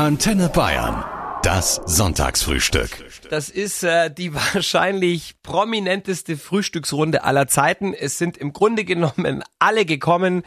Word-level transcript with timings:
Antenne 0.00 0.48
Bayern. 0.48 1.04
Das 1.42 1.78
Sonntagsfrühstück. 1.84 2.88
Das 3.28 3.50
ist 3.50 3.82
äh, 3.82 4.10
die 4.10 4.32
wahrscheinlich 4.54 5.34
prominenteste 5.42 6.38
Frühstücksrunde 6.38 7.22
aller 7.22 7.48
Zeiten. 7.48 7.92
Es 7.92 8.16
sind 8.16 8.38
im 8.38 8.54
Grunde 8.54 8.84
genommen 8.84 9.44
alle 9.58 9.84
gekommen. 9.84 10.42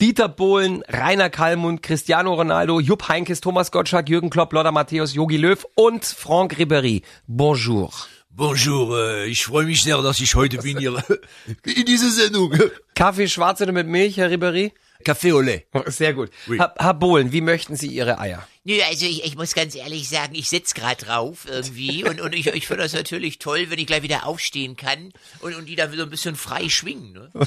Dieter 0.00 0.28
Bohlen, 0.28 0.84
Rainer 0.88 1.30
Kallmund, 1.30 1.82
Cristiano 1.82 2.32
Ronaldo, 2.32 2.78
Jupp 2.78 3.08
Heinkes, 3.08 3.40
Thomas 3.40 3.72
Gottschalk, 3.72 4.08
Jürgen 4.08 4.30
Klopp, 4.30 4.52
Lothar 4.52 4.70
Matthäus, 4.70 5.14
Jogi 5.14 5.36
Löw 5.36 5.66
und 5.74 6.04
Franck 6.04 6.54
Ribéry. 6.54 7.02
Bonjour. 7.26 7.90
Bonjour, 8.30 8.96
äh, 8.96 9.26
ich 9.26 9.44
freue 9.44 9.64
mich 9.64 9.82
sehr, 9.82 10.00
dass 10.00 10.20
ich 10.20 10.36
heute 10.36 10.58
bin 10.58 10.78
hier 10.78 11.02
in 11.64 11.86
dieser 11.86 12.08
Sendung. 12.08 12.54
Kaffee 12.94 13.26
schwarz 13.26 13.60
oder 13.60 13.72
mit 13.72 13.88
Milch, 13.88 14.18
Herr 14.18 14.30
Ribéry? 14.30 14.70
Café 15.04 15.32
au 15.34 15.40
lait. 15.40 15.66
Sehr 15.86 16.14
gut. 16.14 16.30
Oui. 16.46 16.58
Herr, 16.58 16.72
Herr 16.78 16.94
Bohlen, 16.94 17.32
wie 17.32 17.40
möchten 17.40 17.74
Sie 17.74 17.88
Ihre 17.88 18.20
Eier? 18.20 18.46
Nö, 18.64 18.74
also 18.88 19.06
ich, 19.06 19.24
ich 19.24 19.36
muss 19.36 19.54
ganz 19.54 19.74
ehrlich 19.74 20.08
sagen, 20.08 20.36
ich 20.36 20.48
sitz 20.48 20.74
grad 20.74 21.08
drauf 21.08 21.46
irgendwie 21.48 22.04
und, 22.08 22.20
und 22.20 22.32
ich, 22.32 22.46
ich 22.46 22.68
finde 22.68 22.84
das 22.84 22.92
natürlich 22.92 23.40
toll, 23.40 23.66
wenn 23.70 23.78
ich 23.78 23.88
gleich 23.88 24.02
wieder 24.02 24.24
aufstehen 24.24 24.76
kann 24.76 25.12
und, 25.40 25.56
und 25.56 25.66
die 25.66 25.74
dann 25.74 25.90
wieder 25.90 26.04
ein 26.04 26.10
bisschen 26.10 26.36
frei 26.36 26.68
schwingen. 26.68 27.12
Ne? 27.12 27.30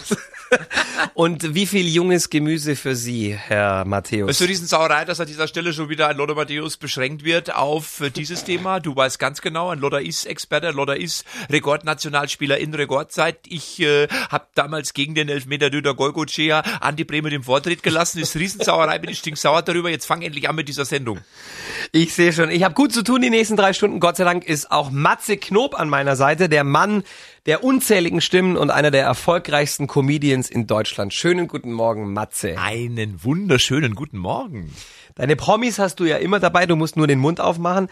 Und 1.13 1.55
wie 1.55 1.65
viel 1.65 1.87
junges 1.87 2.29
Gemüse 2.29 2.75
für 2.75 2.95
Sie, 2.95 3.33
Herr 3.33 3.85
Matthäus? 3.85 4.29
Es 4.29 4.37
ist 4.37 4.41
eine 4.41 4.49
Riesensauerei, 4.51 5.05
dass 5.05 5.19
an 5.19 5.27
dieser 5.27 5.47
Stelle 5.47 5.73
schon 5.73 5.89
wieder 5.89 6.07
ein 6.07 6.17
Lothar 6.17 6.35
Matthäus 6.35 6.77
beschränkt 6.77 7.23
wird 7.23 7.53
auf 7.53 8.01
äh, 8.01 8.09
dieses 8.09 8.43
Thema. 8.43 8.79
Du 8.79 8.95
weißt 8.95 9.17
ganz 9.17 9.41
genau, 9.41 9.69
ein 9.69 9.79
Lothar 9.79 10.01
ist 10.01 10.25
Experte, 10.25 10.67
ein 10.67 10.75
Lothar 10.75 10.97
ist 10.97 11.25
Rekordnationalspieler 11.49 12.57
in 12.57 12.73
Rekordzeit. 12.73 13.39
Ich 13.47 13.79
äh, 13.79 14.07
habe 14.29 14.47
damals 14.55 14.93
gegen 14.93 15.15
den 15.15 15.29
Elfmeter 15.29 15.69
Döder 15.69 15.93
Golgocea 15.93 16.59
Andi 16.81 17.05
Bremer 17.05 17.29
den 17.29 17.43
Vortritt 17.43 17.81
gelassen. 17.81 18.19
Das 18.19 18.29
ist 18.29 18.35
Riesensauerei, 18.35 18.99
bin 18.99 19.09
ich 19.09 19.19
stinksauer 19.19 19.61
darüber. 19.61 19.89
Jetzt 19.89 20.05
fang 20.05 20.21
endlich 20.21 20.49
an 20.49 20.55
mit 20.55 20.67
dieser 20.67 20.85
Sendung. 20.85 21.04
Ich 21.91 22.13
sehe 22.13 22.33
schon, 22.33 22.49
ich 22.49 22.63
habe 22.63 22.73
gut 22.73 22.91
zu 22.91 23.03
tun 23.03 23.21
die 23.21 23.29
nächsten 23.29 23.55
drei 23.55 23.73
Stunden. 23.73 23.99
Gott 23.99 24.17
sei 24.17 24.23
Dank 24.23 24.45
ist 24.45 24.71
auch 24.71 24.91
Matze 24.91 25.37
Knob 25.37 25.79
an 25.79 25.89
meiner 25.89 26.15
Seite, 26.15 26.49
der 26.49 26.63
Mann 26.63 27.03
der 27.45 27.63
unzähligen 27.63 28.21
Stimmen 28.21 28.57
und 28.57 28.71
einer 28.71 28.91
der 28.91 29.03
erfolgreichsten 29.03 29.87
Comedians 29.87 30.49
in 30.49 30.65
Deutschland. 30.67 31.13
Schönen 31.13 31.47
guten 31.47 31.71
Morgen, 31.71 32.11
Matze. 32.11 32.57
Einen 32.59 33.23
wunderschönen 33.23 33.93
guten 33.93 34.17
Morgen. 34.17 34.73
Deine 35.15 35.35
Promis 35.35 35.79
hast 35.79 35.99
du 35.99 36.05
ja 36.05 36.17
immer 36.17 36.39
dabei, 36.39 36.65
du 36.65 36.75
musst 36.75 36.97
nur 36.97 37.07
den 37.07 37.19
Mund 37.19 37.39
aufmachen. 37.39 37.87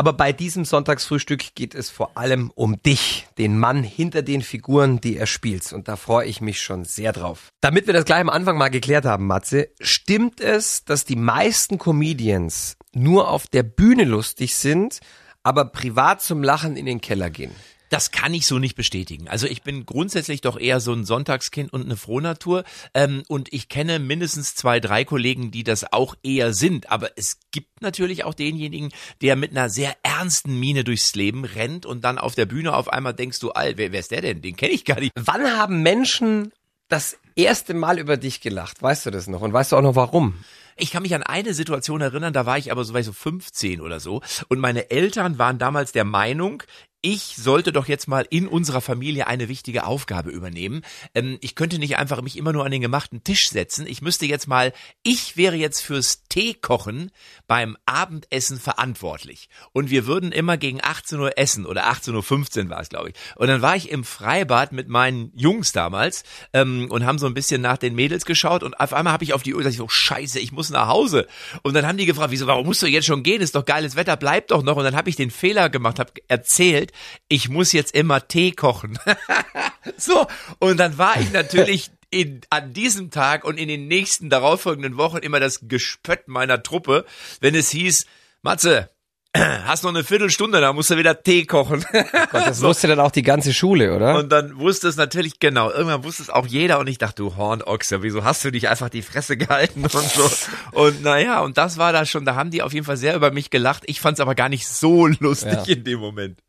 Aber 0.00 0.14
bei 0.14 0.32
diesem 0.32 0.64
Sonntagsfrühstück 0.64 1.54
geht 1.54 1.74
es 1.74 1.90
vor 1.90 2.16
allem 2.16 2.50
um 2.54 2.82
dich, 2.82 3.26
den 3.36 3.58
Mann 3.58 3.82
hinter 3.82 4.22
den 4.22 4.40
Figuren, 4.40 4.98
die 4.98 5.18
er 5.18 5.26
spielt. 5.26 5.74
Und 5.74 5.88
da 5.88 5.96
freue 5.96 6.26
ich 6.26 6.40
mich 6.40 6.62
schon 6.62 6.86
sehr 6.86 7.12
drauf. 7.12 7.50
Damit 7.60 7.86
wir 7.86 7.92
das 7.92 8.06
gleich 8.06 8.22
am 8.22 8.30
Anfang 8.30 8.56
mal 8.56 8.70
geklärt 8.70 9.04
haben, 9.04 9.26
Matze, 9.26 9.68
stimmt 9.78 10.40
es, 10.40 10.86
dass 10.86 11.04
die 11.04 11.16
meisten 11.16 11.76
Comedians 11.76 12.78
nur 12.94 13.28
auf 13.28 13.46
der 13.46 13.62
Bühne 13.62 14.04
lustig 14.04 14.56
sind, 14.56 15.00
aber 15.42 15.66
privat 15.66 16.22
zum 16.22 16.42
Lachen 16.42 16.78
in 16.78 16.86
den 16.86 17.02
Keller 17.02 17.28
gehen? 17.28 17.52
Das 17.90 18.12
kann 18.12 18.32
ich 18.32 18.46
so 18.46 18.60
nicht 18.60 18.76
bestätigen. 18.76 19.28
Also 19.28 19.48
ich 19.48 19.62
bin 19.62 19.84
grundsätzlich 19.84 20.40
doch 20.40 20.58
eher 20.58 20.78
so 20.78 20.92
ein 20.92 21.04
Sonntagskind 21.04 21.72
und 21.72 21.84
eine 21.84 21.96
Frohnatur. 21.96 22.62
Ähm, 22.94 23.24
und 23.26 23.52
ich 23.52 23.68
kenne 23.68 23.98
mindestens 23.98 24.54
zwei, 24.54 24.78
drei 24.78 25.04
Kollegen, 25.04 25.50
die 25.50 25.64
das 25.64 25.92
auch 25.92 26.14
eher 26.22 26.54
sind. 26.54 26.90
Aber 26.90 27.10
es 27.16 27.38
gibt 27.50 27.82
natürlich 27.82 28.22
auch 28.24 28.34
denjenigen, 28.34 28.92
der 29.22 29.34
mit 29.34 29.50
einer 29.50 29.68
sehr 29.68 29.96
ernsten 30.04 30.58
Miene 30.58 30.84
durchs 30.84 31.16
Leben 31.16 31.44
rennt 31.44 31.84
und 31.84 32.04
dann 32.04 32.18
auf 32.18 32.36
der 32.36 32.46
Bühne 32.46 32.74
auf 32.74 32.92
einmal 32.92 33.12
denkst 33.12 33.40
du, 33.40 33.50
all, 33.50 33.76
wer, 33.76 33.90
wer 33.90 34.00
ist 34.00 34.12
der 34.12 34.22
denn? 34.22 34.40
Den 34.40 34.56
kenne 34.56 34.72
ich 34.72 34.84
gar 34.84 35.00
nicht. 35.00 35.12
Wann 35.16 35.44
haben 35.58 35.82
Menschen 35.82 36.52
das 36.88 37.18
erste 37.34 37.74
Mal 37.74 37.98
über 37.98 38.16
dich 38.16 38.40
gelacht? 38.40 38.80
Weißt 38.80 39.04
du 39.06 39.10
das 39.10 39.26
noch? 39.26 39.40
Und 39.40 39.52
weißt 39.52 39.72
du 39.72 39.76
auch 39.76 39.82
noch 39.82 39.96
warum? 39.96 40.44
Ich 40.76 40.92
kann 40.92 41.02
mich 41.02 41.14
an 41.14 41.22
eine 41.22 41.52
Situation 41.52 42.00
erinnern, 42.00 42.32
da 42.32 42.46
war 42.46 42.56
ich 42.56 42.72
aber 42.72 42.84
so, 42.84 42.94
war 42.94 43.00
ich 43.00 43.06
so 43.06 43.12
15 43.12 43.80
oder 43.80 44.00
so. 44.00 44.22
Und 44.48 44.60
meine 44.60 44.90
Eltern 44.90 45.38
waren 45.38 45.58
damals 45.58 45.92
der 45.92 46.04
Meinung, 46.04 46.62
ich 47.02 47.36
sollte 47.36 47.72
doch 47.72 47.88
jetzt 47.88 48.08
mal 48.08 48.26
in 48.28 48.46
unserer 48.46 48.80
Familie 48.80 49.26
eine 49.26 49.48
wichtige 49.48 49.84
Aufgabe 49.84 50.30
übernehmen. 50.30 50.82
Ähm, 51.14 51.38
ich 51.40 51.54
könnte 51.54 51.78
nicht 51.78 51.96
einfach 51.96 52.20
mich 52.20 52.36
immer 52.36 52.52
nur 52.52 52.64
an 52.64 52.70
den 52.70 52.82
gemachten 52.82 53.24
Tisch 53.24 53.48
setzen. 53.48 53.86
Ich 53.86 54.02
müsste 54.02 54.26
jetzt 54.26 54.48
mal, 54.48 54.72
ich 55.02 55.36
wäre 55.36 55.56
jetzt 55.56 55.80
fürs 55.80 56.24
Teekochen 56.24 57.10
beim 57.46 57.76
Abendessen 57.86 58.60
verantwortlich. 58.60 59.48
Und 59.72 59.90
wir 59.90 60.06
würden 60.06 60.30
immer 60.30 60.58
gegen 60.58 60.80
18 60.82 61.18
Uhr 61.18 61.38
essen 61.38 61.64
oder 61.64 61.90
18.15 61.90 62.64
Uhr 62.64 62.70
war 62.70 62.80
es, 62.80 62.90
glaube 62.90 63.10
ich. 63.10 63.14
Und 63.36 63.48
dann 63.48 63.62
war 63.62 63.76
ich 63.76 63.90
im 63.90 64.04
Freibad 64.04 64.72
mit 64.72 64.88
meinen 64.88 65.32
Jungs 65.34 65.72
damals 65.72 66.24
ähm, 66.52 66.88
und 66.90 67.06
haben 67.06 67.18
so 67.18 67.26
ein 67.26 67.34
bisschen 67.34 67.62
nach 67.62 67.78
den 67.78 67.94
Mädels 67.94 68.26
geschaut 68.26 68.62
und 68.62 68.78
auf 68.78 68.92
einmal 68.92 69.12
habe 69.14 69.24
ich 69.24 69.32
auf 69.32 69.42
die 69.42 69.54
Uhr 69.54 69.58
gesagt, 69.58 69.76
so, 69.76 69.88
scheiße, 69.88 70.38
ich 70.38 70.52
muss 70.52 70.70
nach 70.70 70.88
Hause. 70.88 71.26
Und 71.62 71.74
dann 71.74 71.86
haben 71.86 71.96
die 71.96 72.06
gefragt, 72.06 72.30
wieso, 72.30 72.46
warum 72.46 72.66
musst 72.66 72.82
du 72.82 72.86
jetzt 72.86 73.06
schon 73.06 73.22
gehen? 73.22 73.40
Ist 73.40 73.54
doch 73.54 73.64
geiles 73.64 73.96
Wetter, 73.96 74.16
bleib 74.16 74.48
doch 74.48 74.62
noch. 74.62 74.76
Und 74.76 74.84
dann 74.84 74.96
habe 74.96 75.08
ich 75.08 75.16
den 75.16 75.30
Fehler 75.30 75.70
gemacht, 75.70 75.98
habe 75.98 76.12
erzählt, 76.28 76.89
ich 77.28 77.48
muss 77.48 77.72
jetzt 77.72 77.94
immer 77.94 78.26
Tee 78.26 78.52
kochen. 78.52 78.98
so, 79.96 80.26
und 80.58 80.78
dann 80.78 80.98
war 80.98 81.20
ich 81.20 81.32
natürlich 81.32 81.90
in, 82.10 82.40
an 82.50 82.72
diesem 82.72 83.10
Tag 83.10 83.44
und 83.44 83.58
in 83.58 83.68
den 83.68 83.86
nächsten 83.88 84.30
darauffolgenden 84.30 84.96
Wochen 84.96 85.18
immer 85.18 85.40
das 85.40 85.60
Gespött 85.68 86.26
meiner 86.28 86.62
Truppe, 86.62 87.04
wenn 87.40 87.54
es 87.54 87.70
hieß, 87.70 88.06
Matze, 88.42 88.90
hast 89.36 89.84
noch 89.84 89.90
eine 89.90 90.02
Viertelstunde, 90.02 90.60
da 90.60 90.72
musst 90.72 90.90
du 90.90 90.96
wieder 90.96 91.22
Tee 91.22 91.44
kochen. 91.46 91.84
Gott, 91.92 92.46
das 92.46 92.62
wusste 92.62 92.88
dann 92.88 92.98
auch 92.98 93.12
die 93.12 93.22
ganze 93.22 93.54
Schule, 93.54 93.94
oder? 93.94 94.16
Und 94.16 94.32
dann 94.32 94.58
wusste 94.58 94.88
es 94.88 94.96
natürlich, 94.96 95.38
genau, 95.38 95.70
irgendwann 95.70 96.02
wusste 96.02 96.24
es 96.24 96.30
auch 96.30 96.48
jeder 96.48 96.80
und 96.80 96.88
ich 96.88 96.98
dachte, 96.98 97.22
du 97.22 97.36
Hornochse, 97.36 98.02
wieso 98.02 98.24
hast 98.24 98.44
du 98.44 98.50
nicht 98.50 98.68
einfach 98.68 98.88
die 98.88 99.02
Fresse 99.02 99.36
gehalten 99.36 99.82
und 99.82 99.92
so. 99.92 100.28
Und 100.72 101.02
naja, 101.02 101.42
und 101.42 101.58
das 101.58 101.78
war 101.78 101.92
da 101.92 102.04
schon, 102.06 102.24
da 102.24 102.34
haben 102.34 102.50
die 102.50 102.62
auf 102.62 102.72
jeden 102.72 102.86
Fall 102.86 102.96
sehr 102.96 103.14
über 103.14 103.30
mich 103.30 103.50
gelacht. 103.50 103.84
Ich 103.86 104.00
fand 104.00 104.18
es 104.18 104.20
aber 104.20 104.34
gar 104.34 104.48
nicht 104.48 104.66
so 104.66 105.06
lustig 105.06 105.52
Ja. 105.52 105.74
in 105.74 105.84
dem 105.84 106.00
Moment. 106.00 106.40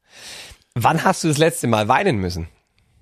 Wann 0.74 1.04
hast 1.04 1.24
du 1.24 1.28
das 1.28 1.38
letzte 1.38 1.68
Mal 1.68 1.88
weinen 1.88 2.18
müssen? 2.18 2.48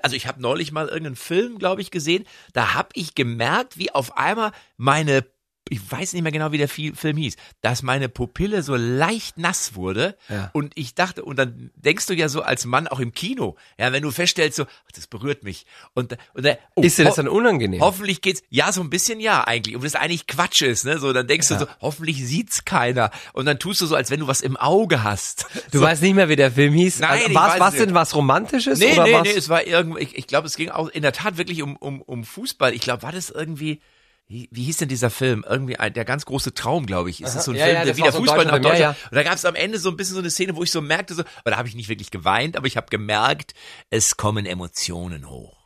Also 0.02 0.16
ich 0.16 0.28
habe 0.28 0.42
neulich 0.42 0.72
mal 0.72 0.88
irgendeinen 0.88 1.16
Film, 1.16 1.60
glaube 1.60 1.82
ich, 1.82 1.92
gesehen. 1.92 2.26
Da 2.54 2.74
habe 2.74 2.90
ich 2.94 3.16
gemerkt, 3.16 3.78
wie 3.78 3.92
auf 3.92 4.18
einmal 4.18 4.52
meine, 4.78 5.26
ich 5.70 5.92
weiß 5.92 6.14
nicht 6.14 6.24
mehr 6.24 6.32
genau, 6.32 6.52
wie 6.52 6.58
der 6.58 6.68
Fi- 6.68 6.94
Film 6.94 7.18
hieß, 7.18 7.36
dass 7.62 7.84
meine 7.84 8.10
Pupille 8.10 8.64
so 8.64 8.76
leicht 8.76 9.38
nass 9.38 9.76
wurde. 9.76 10.18
Ja. 10.28 10.50
Und 10.54 10.74
ich 10.76 10.96
dachte, 10.96 11.24
und 11.24 11.38
dann 11.38 11.72
denkst 11.76 12.08
du 12.08 12.14
ja 12.14 12.30
so 12.30 12.42
als 12.42 12.66
Mann 12.66 12.88
auch 12.88 13.00
im 13.00 13.14
Kino, 13.14 13.56
ja, 13.78 13.92
wenn 13.92 14.04
du 14.04 14.12
feststellst, 14.12 14.58
so, 14.58 14.64
ach, 14.66 14.92
das 14.94 15.08
berührt 15.08 15.44
mich. 15.44 15.66
Und, 15.94 16.18
und 16.34 16.48
oh, 16.76 16.82
Ist 16.82 16.98
dir 16.98 17.06
das 17.06 17.16
dann 17.16 17.28
unangenehm? 17.28 17.82
Hoffentlich 17.82 18.22
geht's, 18.22 18.42
ja, 18.50 18.72
so 18.72 18.82
ein 18.82 18.90
bisschen 18.90 19.20
ja 19.20 19.46
eigentlich. 19.46 19.76
Und 19.76 19.84
das 19.84 19.96
eigentlich 19.96 20.28
Quatsch 20.28 20.62
ist, 20.62 20.86
ne? 20.86 21.00
So, 21.00 21.14
dann 21.14 21.28
denkst 21.28 21.48
du 21.50 21.60
so, 21.60 21.68
hoffentlich 21.82 22.26
sieht's 22.26 22.66
keiner. 22.66 23.12
Und 23.34 23.46
dann 23.46 23.60
tust 23.60 23.82
du 23.82 23.86
so, 23.86 23.96
als 23.96 24.12
wenn 24.12 24.20
du 24.20 24.28
was 24.28 24.42
im 24.42 24.58
Auge 24.58 25.04
hast. 25.04 25.46
Du 25.72 25.80
so, 25.80 25.84
weißt 25.84 26.02
nicht 26.02 26.16
mehr, 26.16 26.30
wie 26.30 26.36
der 26.36 26.52
Film 26.52 26.74
hieß. 26.74 27.00
Nein, 27.00 27.34
weiß 27.34 27.60
was 27.60 27.74
nicht. 27.74 27.86
denn 27.86 27.94
was 27.94 28.16
Romantisches? 28.16 28.80
Nee, 28.80 28.94
oder 28.94 29.04
nee, 29.04 29.14
was? 29.14 29.24
nee, 29.24 29.32
es 29.32 29.50
war 29.50 29.66
irgendwie, 29.66 30.02
ich, 30.02 30.18
ich 30.18 30.28
glaube, 30.28 30.48
es 30.48 30.56
ging 30.56 30.70
auch 30.70 30.90
in 30.90 31.02
der 31.02 31.14
Tat 31.14 31.38
wirklich 31.38 31.62
um, 31.62 31.76
um, 31.76 32.02
um 32.02 32.24
Fußball. 32.24 32.74
Ich 32.74 32.82
glaube, 32.82 33.04
war 33.04 33.12
das 33.12 33.30
irgendwie, 33.30 33.80
wie, 34.30 34.64
hieß 34.64 34.78
denn 34.78 34.90
dieser 34.90 35.10
Film? 35.10 35.44
Irgendwie 35.48 35.78
ein, 35.78 35.92
der 35.92 36.06
ganz 36.06 36.26
große 36.26 36.54
Traum, 36.54 36.86
glaube 36.86 37.10
ich. 37.10 37.22
Ist 37.22 37.36
das 37.36 37.46
so 37.46 37.52
ein 37.52 37.58
Ja, 37.58 37.66
Film, 37.66 37.76
ja, 37.76 37.84
der 37.84 37.94
das 37.94 37.98
wie 37.98 38.02
war 38.02 38.12
der 38.12 38.14
so 38.14 38.20
Fußball 38.20 38.46
nach 38.46 38.54
Film, 38.54 38.64
ja, 38.64 38.70
Deutschland. 38.70 38.98
Und 39.12 39.16
da 39.16 39.24
gab 39.24 39.34
es 39.34 39.46
am 39.46 39.56
Ende 39.56 39.80
so 39.80 39.90
ein 39.90 39.98
bisschen 39.98 40.14
so 40.14 40.20
eine 40.22 40.30
Szene, 40.30 40.56
wo 40.56 40.64
ich 40.64 40.72
so 40.72 40.82
merkte, 40.82 41.16
so, 41.16 41.24
aber 41.42 41.52
da 41.52 41.58
habe 41.58 41.68
ich 41.68 41.76
nicht 41.76 41.90
wirklich 41.90 42.12
geweint, 42.12 42.56
aber 42.56 42.68
ich 42.68 42.78
habe 42.78 42.88
gemerkt, 42.92 43.54
es 43.90 44.18
kommen 44.18 44.46
Emotionen 44.46 45.30
hoch. 45.30 45.59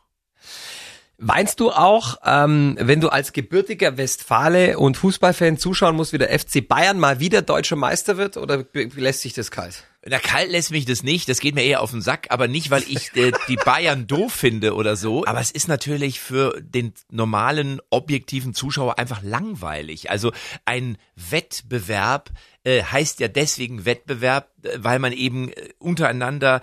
Weinst 1.18 1.60
du 1.60 1.70
auch, 1.70 2.16
ähm, 2.24 2.76
wenn 2.80 3.00
du 3.00 3.08
als 3.08 3.32
gebürtiger 3.32 3.96
Westfale 3.96 4.78
und 4.78 4.96
Fußballfan 4.96 5.58
zuschauen 5.58 5.94
musst, 5.94 6.12
wie 6.12 6.18
der 6.18 6.36
FC 6.36 6.66
Bayern 6.66 6.98
mal 6.98 7.20
wieder 7.20 7.40
deutscher 7.40 7.76
Meister 7.76 8.16
wird? 8.16 8.36
Oder 8.36 8.64
lässt 8.74 9.20
sich 9.20 9.32
das 9.32 9.52
kalt? 9.52 9.84
Na, 10.06 10.18
kalt 10.18 10.50
lässt 10.50 10.70
mich 10.70 10.84
das 10.84 11.02
nicht, 11.02 11.28
das 11.28 11.40
geht 11.40 11.54
mir 11.54 11.62
eher 11.62 11.80
auf 11.80 11.92
den 11.92 12.02
Sack, 12.02 12.26
aber 12.30 12.46
nicht, 12.46 12.70
weil 12.70 12.82
ich 12.82 13.14
äh, 13.16 13.32
die 13.48 13.56
Bayern 13.56 14.06
doof 14.08 14.32
finde 14.32 14.74
oder 14.74 14.96
so. 14.96 15.24
Aber 15.24 15.40
es 15.40 15.50
ist 15.50 15.68
natürlich 15.68 16.20
für 16.20 16.60
den 16.60 16.92
normalen, 17.10 17.80
objektiven 17.90 18.52
Zuschauer 18.52 18.98
einfach 18.98 19.22
langweilig. 19.22 20.10
Also 20.10 20.32
ein 20.66 20.98
Wettbewerb 21.14 22.30
äh, 22.64 22.82
heißt 22.82 23.20
ja 23.20 23.28
deswegen 23.28 23.84
Wettbewerb, 23.84 24.50
äh, 24.62 24.78
weil 24.78 24.98
man 24.98 25.12
eben 25.12 25.50
äh, 25.50 25.70
untereinander 25.78 26.60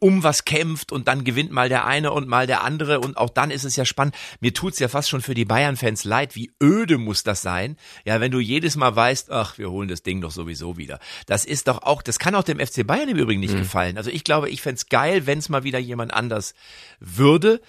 um 0.00 0.22
was 0.22 0.44
kämpft 0.44 0.92
und 0.92 1.08
dann 1.08 1.24
gewinnt 1.24 1.50
mal 1.50 1.68
der 1.68 1.84
eine 1.84 2.12
und 2.12 2.28
mal 2.28 2.46
der 2.46 2.62
andere 2.62 3.00
und 3.00 3.16
auch 3.16 3.30
dann 3.30 3.50
ist 3.50 3.64
es 3.64 3.76
ja 3.76 3.84
spannend. 3.84 4.14
Mir 4.40 4.54
tut's 4.54 4.78
ja 4.78 4.88
fast 4.88 5.08
schon 5.08 5.20
für 5.20 5.34
die 5.34 5.44
Bayern-Fans 5.44 6.04
leid, 6.04 6.36
wie 6.36 6.52
öde 6.62 6.98
muss 6.98 7.22
das 7.22 7.42
sein, 7.42 7.76
ja, 8.04 8.20
wenn 8.20 8.30
du 8.30 8.40
jedes 8.40 8.76
Mal 8.76 8.94
weißt, 8.94 9.30
ach, 9.30 9.58
wir 9.58 9.70
holen 9.70 9.88
das 9.88 10.02
Ding 10.02 10.20
doch 10.20 10.30
sowieso 10.30 10.76
wieder. 10.76 10.98
Das 11.26 11.44
ist 11.44 11.68
doch 11.68 11.82
auch, 11.82 12.02
das 12.02 12.18
kann 12.18 12.34
auch 12.34 12.44
dem 12.44 12.58
FC 12.58 12.86
Bayern 12.86 13.08
im 13.08 13.16
Übrigen 13.16 13.40
nicht 13.40 13.56
gefallen. 13.56 13.96
Also 13.96 14.10
ich 14.10 14.24
glaube, 14.24 14.50
ich 14.50 14.62
fänd's 14.62 14.88
geil, 14.88 15.26
wenn's 15.26 15.48
mal 15.48 15.64
wieder 15.64 15.78
jemand 15.78 16.12
anders 16.14 16.54
würde. 17.00 17.60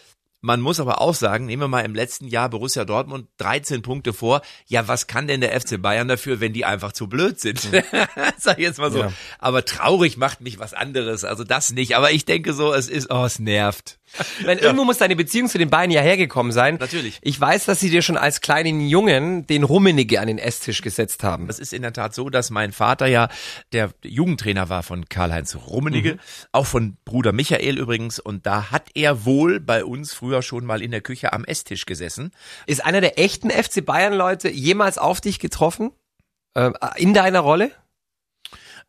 Man 0.45 0.61
muss 0.61 0.79
aber 0.79 1.01
auch 1.01 1.15
sagen, 1.15 1.47
nehmen 1.47 1.63
wir 1.63 1.67
mal 1.67 1.81
im 1.81 1.95
letzten 1.95 2.27
Jahr 2.27 2.49
Borussia 2.49 2.85
Dortmund 2.85 3.27
13 3.37 3.81
Punkte 3.81 4.13
vor. 4.13 4.43
Ja, 4.67 4.87
was 4.87 5.07
kann 5.07 5.25
denn 5.25 5.41
der 5.41 5.59
FC 5.59 5.81
Bayern 5.81 6.07
dafür, 6.07 6.39
wenn 6.39 6.53
die 6.53 6.65
einfach 6.65 6.91
zu 6.91 7.07
blöd 7.07 7.39
sind? 7.39 7.61
Sag 8.37 8.59
ich 8.59 8.65
jetzt 8.65 8.77
mal 8.77 8.91
so. 8.91 8.99
Ja. 8.99 9.11
Aber 9.39 9.65
traurig 9.65 10.17
macht 10.17 10.41
mich 10.41 10.59
was 10.59 10.75
anderes. 10.75 11.23
Also 11.23 11.43
das 11.43 11.71
nicht. 11.71 11.95
Aber 11.95 12.11
ich 12.11 12.25
denke 12.25 12.53
so, 12.53 12.75
es 12.75 12.89
ist, 12.89 13.09
oh, 13.09 13.25
es 13.25 13.39
nervt. 13.39 13.97
Wenn 14.43 14.59
irgendwo 14.59 14.85
muss 14.85 14.97
deine 14.97 15.15
Beziehung 15.15 15.49
zu 15.49 15.57
den 15.57 15.69
beiden 15.69 15.91
ja 15.91 16.01
hergekommen 16.01 16.51
sein. 16.51 16.77
Natürlich. 16.79 17.19
Ich 17.21 17.39
weiß, 17.39 17.65
dass 17.65 17.79
sie 17.79 17.89
dir 17.89 18.01
schon 18.01 18.17
als 18.17 18.39
kleinen 18.39 18.81
Jungen 18.81 19.47
den 19.47 19.63
Rummenigge 19.63 20.21
an 20.21 20.27
den 20.27 20.37
Esstisch 20.37 20.81
gesetzt 20.81 21.23
haben. 21.23 21.49
Es 21.49 21.59
ist 21.59 21.73
in 21.73 21.81
der 21.81 21.91
Tat 21.91 22.13
so, 22.13 22.29
dass 22.29 22.49
mein 22.49 22.71
Vater 22.71 23.07
ja 23.07 23.29
der 23.73 23.91
Jugendtrainer 24.03 24.69
war 24.69 24.83
von 24.83 25.09
Karl-Heinz 25.09 25.55
Rummenigge, 25.55 26.17
auch 26.51 26.65
von 26.65 26.97
Bruder 27.03 27.33
Michael 27.33 27.77
übrigens. 27.77 28.19
Und 28.19 28.45
da 28.45 28.71
hat 28.71 28.89
er 28.93 29.25
wohl 29.25 29.59
bei 29.59 29.83
uns 29.83 30.13
früher 30.13 30.34
schon 30.41 30.65
mal 30.65 30.81
in 30.81 30.91
der 30.91 31.01
Küche 31.01 31.33
am 31.33 31.45
Esstisch 31.45 31.85
gesessen. 31.85 32.31
Ist 32.65 32.83
einer 32.85 33.01
der 33.01 33.19
echten 33.19 33.49
FC 33.49 33.85
Bayern 33.85 34.13
Leute 34.13 34.49
jemals 34.49 34.97
auf 34.97 35.21
dich 35.21 35.39
getroffen? 35.39 35.91
Äh, 36.53 36.71
in 36.97 37.13
deiner 37.13 37.41
Rolle? 37.41 37.71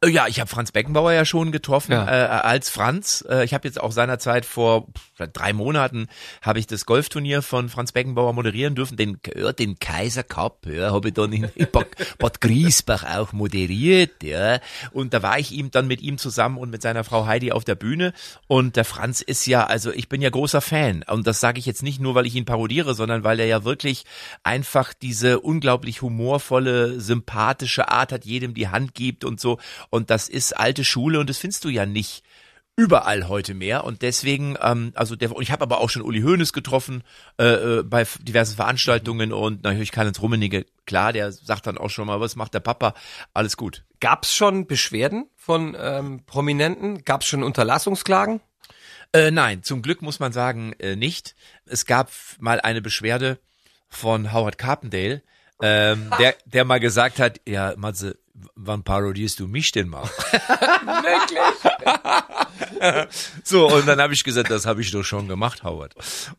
Äh, 0.05 0.09
Ja, 0.09 0.27
ich 0.29 0.41
habe 0.41 0.49
Franz 0.49 0.73
Beckenbauer 0.73 1.13
ja 1.13 1.25
schon 1.25 1.53
getroffen 1.53 1.93
Ja. 1.93 2.07
äh, 2.07 2.27
als 2.43 2.69
Franz. 2.71 3.25
Äh, 3.29 3.45
ich 3.45 3.55
habe 3.55 3.67
jetzt 3.67 3.81
auch 3.81 3.93
seinerzeit 3.93 4.45
vor 4.45 4.87
drei 5.33 5.53
Monaten 5.55 6.09
habe 6.43 6.59
ich 6.59 6.67
das 6.67 6.85
Golfturnier 6.85 7.41
von 7.43 7.69
Franz 7.71 7.93
Beckenbauer 7.93 8.33
moderieren 8.35 8.75
dürfen. 8.75 8.97
Den, 8.97 9.19
ja, 9.35 9.53
den 9.53 9.79
Kaiser 9.79 10.23
Cup, 10.23 10.67
ja, 10.67 10.91
habe 10.93 11.09
ich 11.09 11.15
dann 11.15 11.33
in 11.33 11.51
Bad, 11.73 11.87
Bad 12.19 12.41
Griesbach 12.41 13.05
auch 13.17 13.33
moderiert. 13.33 14.23
Ja, 14.23 14.61
und 14.93 15.15
da 15.15 15.23
war 15.23 15.39
ich 15.39 15.53
ihm 15.53 15.71
dann 15.71 15.87
mit 15.87 16.03
ihm 16.03 16.19
zusammen 16.19 16.59
und 16.59 16.71
mit 16.71 16.83
seiner 16.83 17.05
Frau 17.05 17.27
Heidi 17.27 17.53
auf 17.53 17.65
der 17.65 17.75
Bühne. 17.77 18.13
Und 18.47 18.77
der 18.77 18.85
Franz 18.85 19.23
ist 19.23 19.47
ja, 19.47 19.65
also 19.67 19.91
ich 19.91 20.09
bin 20.09 20.21
ja 20.21 20.29
großer 20.31 20.61
Fan. 20.61 21.03
Und 21.09 21.27
das 21.27 21.41
sage 21.41 21.59
ich 21.59 21.67
jetzt 21.67 21.83
nicht 21.83 22.01
nur, 22.01 22.15
weil 22.15 22.27
ich 22.27 22.35
ihn 22.35 22.45
parodiere, 22.45 22.95
sondern 22.95 23.25
weil 23.25 23.41
er 23.41 23.47
ja 23.47 23.65
wirklich 23.65 24.05
einfach 24.43 24.93
diese 24.93 25.41
unglaublich 25.41 26.03
humorvolle, 26.03 27.01
sympathische 27.01 27.89
Art 27.91 28.13
hat, 28.13 28.25
jedem 28.27 28.53
die 28.55 28.69
Hand 28.69 28.95
gibt 28.95 29.25
und 29.25 29.41
so. 29.41 29.59
Und 29.91 30.11
das 30.11 30.29
ist 30.29 30.57
alte 30.57 30.85
Schule 30.85 31.21
und 31.21 31.31
das 31.31 31.39
findest 31.39 31.65
du 31.65 31.69
ja 31.69 31.87
nicht 31.87 32.25
überall 32.79 33.29
heute 33.29 33.55
mehr 33.55 33.85
und 33.85 34.03
deswegen 34.03 34.59
ähm, 34.61 34.93
also 34.97 35.17
der 35.17 35.35
und 35.35 35.43
ich 35.43 35.51
habe 35.51 35.63
aber 35.63 35.81
auch 35.81 35.89
schon 35.89 36.03
Uli 36.03 36.21
Hoeneß 36.21 36.53
getroffen 36.53 37.05
äh, 37.41 37.79
äh, 37.79 37.83
bei 37.83 38.07
diversen 38.21 38.55
Veranstaltungen 38.55 39.33
und 39.33 39.65
natürlich 39.65 39.93
Karl-Heinz 39.93 40.21
Rummenigge 40.21 40.67
klar 40.85 41.15
der 41.15 41.33
sagt 41.33 41.67
dann 41.67 41.79
auch 41.79 41.89
schon 41.89 42.07
mal 42.07 42.21
was 42.21 42.37
macht 42.37 42.53
der 42.53 42.61
Papa 42.61 42.93
alles 43.33 43.57
gut 43.57 43.87
Gab's 44.01 44.35
schon 44.35 44.67
Beschwerden 44.67 45.29
von 45.37 45.77
ähm, 45.79 46.25
Prominenten? 46.27 47.05
Gab's 47.05 47.27
schon 47.27 47.43
Unterlassungsklagen? 47.43 48.41
Äh, 49.13 49.31
nein, 49.31 49.63
zum 49.63 49.83
Glück 49.83 50.03
muss 50.03 50.21
man 50.21 50.33
sagen, 50.33 50.75
äh, 50.79 50.97
nicht. 50.97 51.35
Es 51.65 51.87
gab 51.87 52.11
mal 52.39 52.61
eine 52.61 52.83
Beschwerde 52.83 53.39
von 53.89 54.33
Howard 54.33 54.59
Carpendale, 54.59 55.23
ähm, 55.63 56.11
der, 56.19 56.35
der 56.45 56.65
mal 56.65 56.81
gesagt 56.81 57.19
hat, 57.19 57.41
ja, 57.47 57.75
Matze, 57.77 58.19
wann 58.55 58.83
parodierst 58.83 59.41
du 59.41 59.49
mich 59.49 59.73
denn 59.73 59.89
mal? 59.89 60.05
Wirklich? 61.03 61.39
so, 63.45 63.69
und 63.69 63.87
dann 63.87 64.01
habe 64.01 64.13
ich 64.15 64.25
gesagt, 64.25 64.51
das 64.51 64.67
habe 64.67 64.81
ich 64.81 64.91
doch 64.91 65.05
schon 65.05 65.29
gemacht, 65.29 65.63
Howard. 65.65 65.95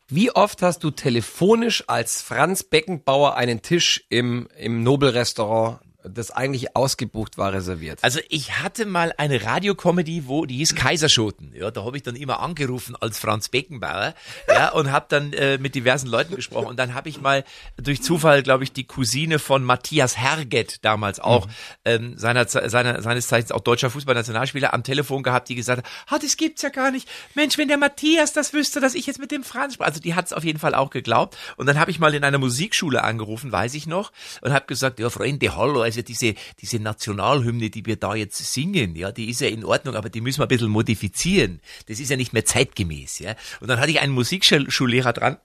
Wie 0.08 0.30
oft 0.30 0.62
hast 0.62 0.84
du 0.84 0.90
telefonisch 0.90 1.84
als 1.86 2.22
Franz 2.22 2.62
Beckenbauer 2.62 3.36
einen 3.36 3.62
Tisch 3.62 4.04
im, 4.08 4.48
im 4.56 4.82
Nobelrestaurant, 4.82 5.80
das 6.04 6.30
eigentlich 6.30 6.76
ausgebucht 6.76 7.38
war, 7.38 7.52
reserviert? 7.52 7.98
Also 8.02 8.20
ich 8.28 8.58
hatte 8.60 8.86
mal 8.86 9.12
eine 9.16 9.44
Radiocomedy, 9.44 10.26
wo 10.26 10.46
die 10.46 10.56
hieß 10.58 10.74
Kaiserschoten. 10.74 11.52
Ja, 11.54 11.70
da 11.70 11.84
habe 11.84 11.96
ich 11.96 12.02
dann 12.02 12.16
immer 12.16 12.40
angerufen 12.40 12.96
als 12.96 13.18
Franz 13.18 13.48
Beckenbauer, 13.48 14.14
ja, 14.48 14.70
und 14.70 14.92
habe 14.92 15.06
dann 15.08 15.32
äh, 15.32 15.58
mit 15.58 15.74
diversen 15.74 16.08
Leuten 16.08 16.36
gesprochen. 16.36 16.68
Und 16.68 16.78
dann 16.78 16.94
habe 16.94 17.08
ich 17.08 17.20
mal 17.20 17.44
durch 17.76 18.02
Zufall, 18.02 18.42
glaube 18.42 18.64
ich, 18.64 18.72
die 18.72 18.84
Cousine 18.84 19.38
von 19.38 19.64
Matthias 19.64 20.16
Herget 20.16 20.84
damals 20.84 21.20
auch 21.20 21.48
ähm, 21.84 22.16
seiner, 22.16 22.46
seiner 22.46 23.02
seines 23.02 23.28
Zeichens 23.28 23.52
auch 23.52 23.60
deutscher 23.60 23.90
Fußballnationalspieler 23.90 24.72
am 24.72 24.82
Telefon 24.82 25.22
gehabt, 25.22 25.48
die 25.48 25.54
gesagt 25.54 25.84
hat, 25.84 25.92
ah, 26.08 26.18
das 26.18 26.36
gibt's 26.36 26.62
ja 26.62 26.68
gar 26.68 26.90
nicht. 26.90 27.08
Mensch, 27.34 27.58
wenn 27.58 27.68
der 27.68 27.76
Matthias 27.76 28.32
das 28.32 28.52
wüsste, 28.52 28.80
dass 28.80 28.94
ich 28.94 29.06
jetzt 29.06 29.18
mit 29.18 29.30
dem 29.30 29.44
Franz 29.44 29.74
spreche. 29.74 29.88
Also 29.88 30.00
die 30.00 30.14
hat's 30.14 30.32
auf 30.32 30.44
jeden 30.44 30.58
Fall 30.58 30.74
auch 30.74 30.90
geglaubt. 30.90 31.36
Und 31.56 31.66
dann 31.66 31.78
habe 31.78 31.90
ich 31.90 31.98
mal 31.98 32.14
in 32.14 32.24
einer 32.24 32.38
Musikschule 32.38 33.02
angerufen, 33.02 33.50
weiß 33.50 33.74
ich 33.74 33.86
noch, 33.86 34.12
und 34.40 34.52
habe 34.52 34.66
gesagt, 34.66 35.00
ja 35.00 35.10
Freunde, 35.10 35.56
hallo, 35.56 35.82
also 35.82 35.97
diese 36.02 36.34
diese 36.60 36.78
Nationalhymne, 36.78 37.70
die 37.70 37.86
wir 37.86 37.96
da 37.96 38.14
jetzt 38.14 38.38
singen, 38.52 38.96
ja, 38.96 39.12
die 39.12 39.30
ist 39.30 39.40
ja 39.40 39.48
in 39.48 39.64
Ordnung, 39.64 39.94
aber 39.94 40.10
die 40.10 40.20
müssen 40.20 40.40
wir 40.40 40.46
ein 40.46 40.48
bisschen 40.48 40.70
modifizieren. 40.70 41.60
Das 41.86 42.00
ist 42.00 42.10
ja 42.10 42.16
nicht 42.16 42.32
mehr 42.32 42.44
zeitgemäß, 42.44 43.18
ja. 43.20 43.34
Und 43.60 43.68
dann 43.68 43.80
hatte 43.80 43.90
ich 43.90 44.00
einen 44.00 44.12
Musikschullehrer 44.12 45.12
dran. 45.12 45.38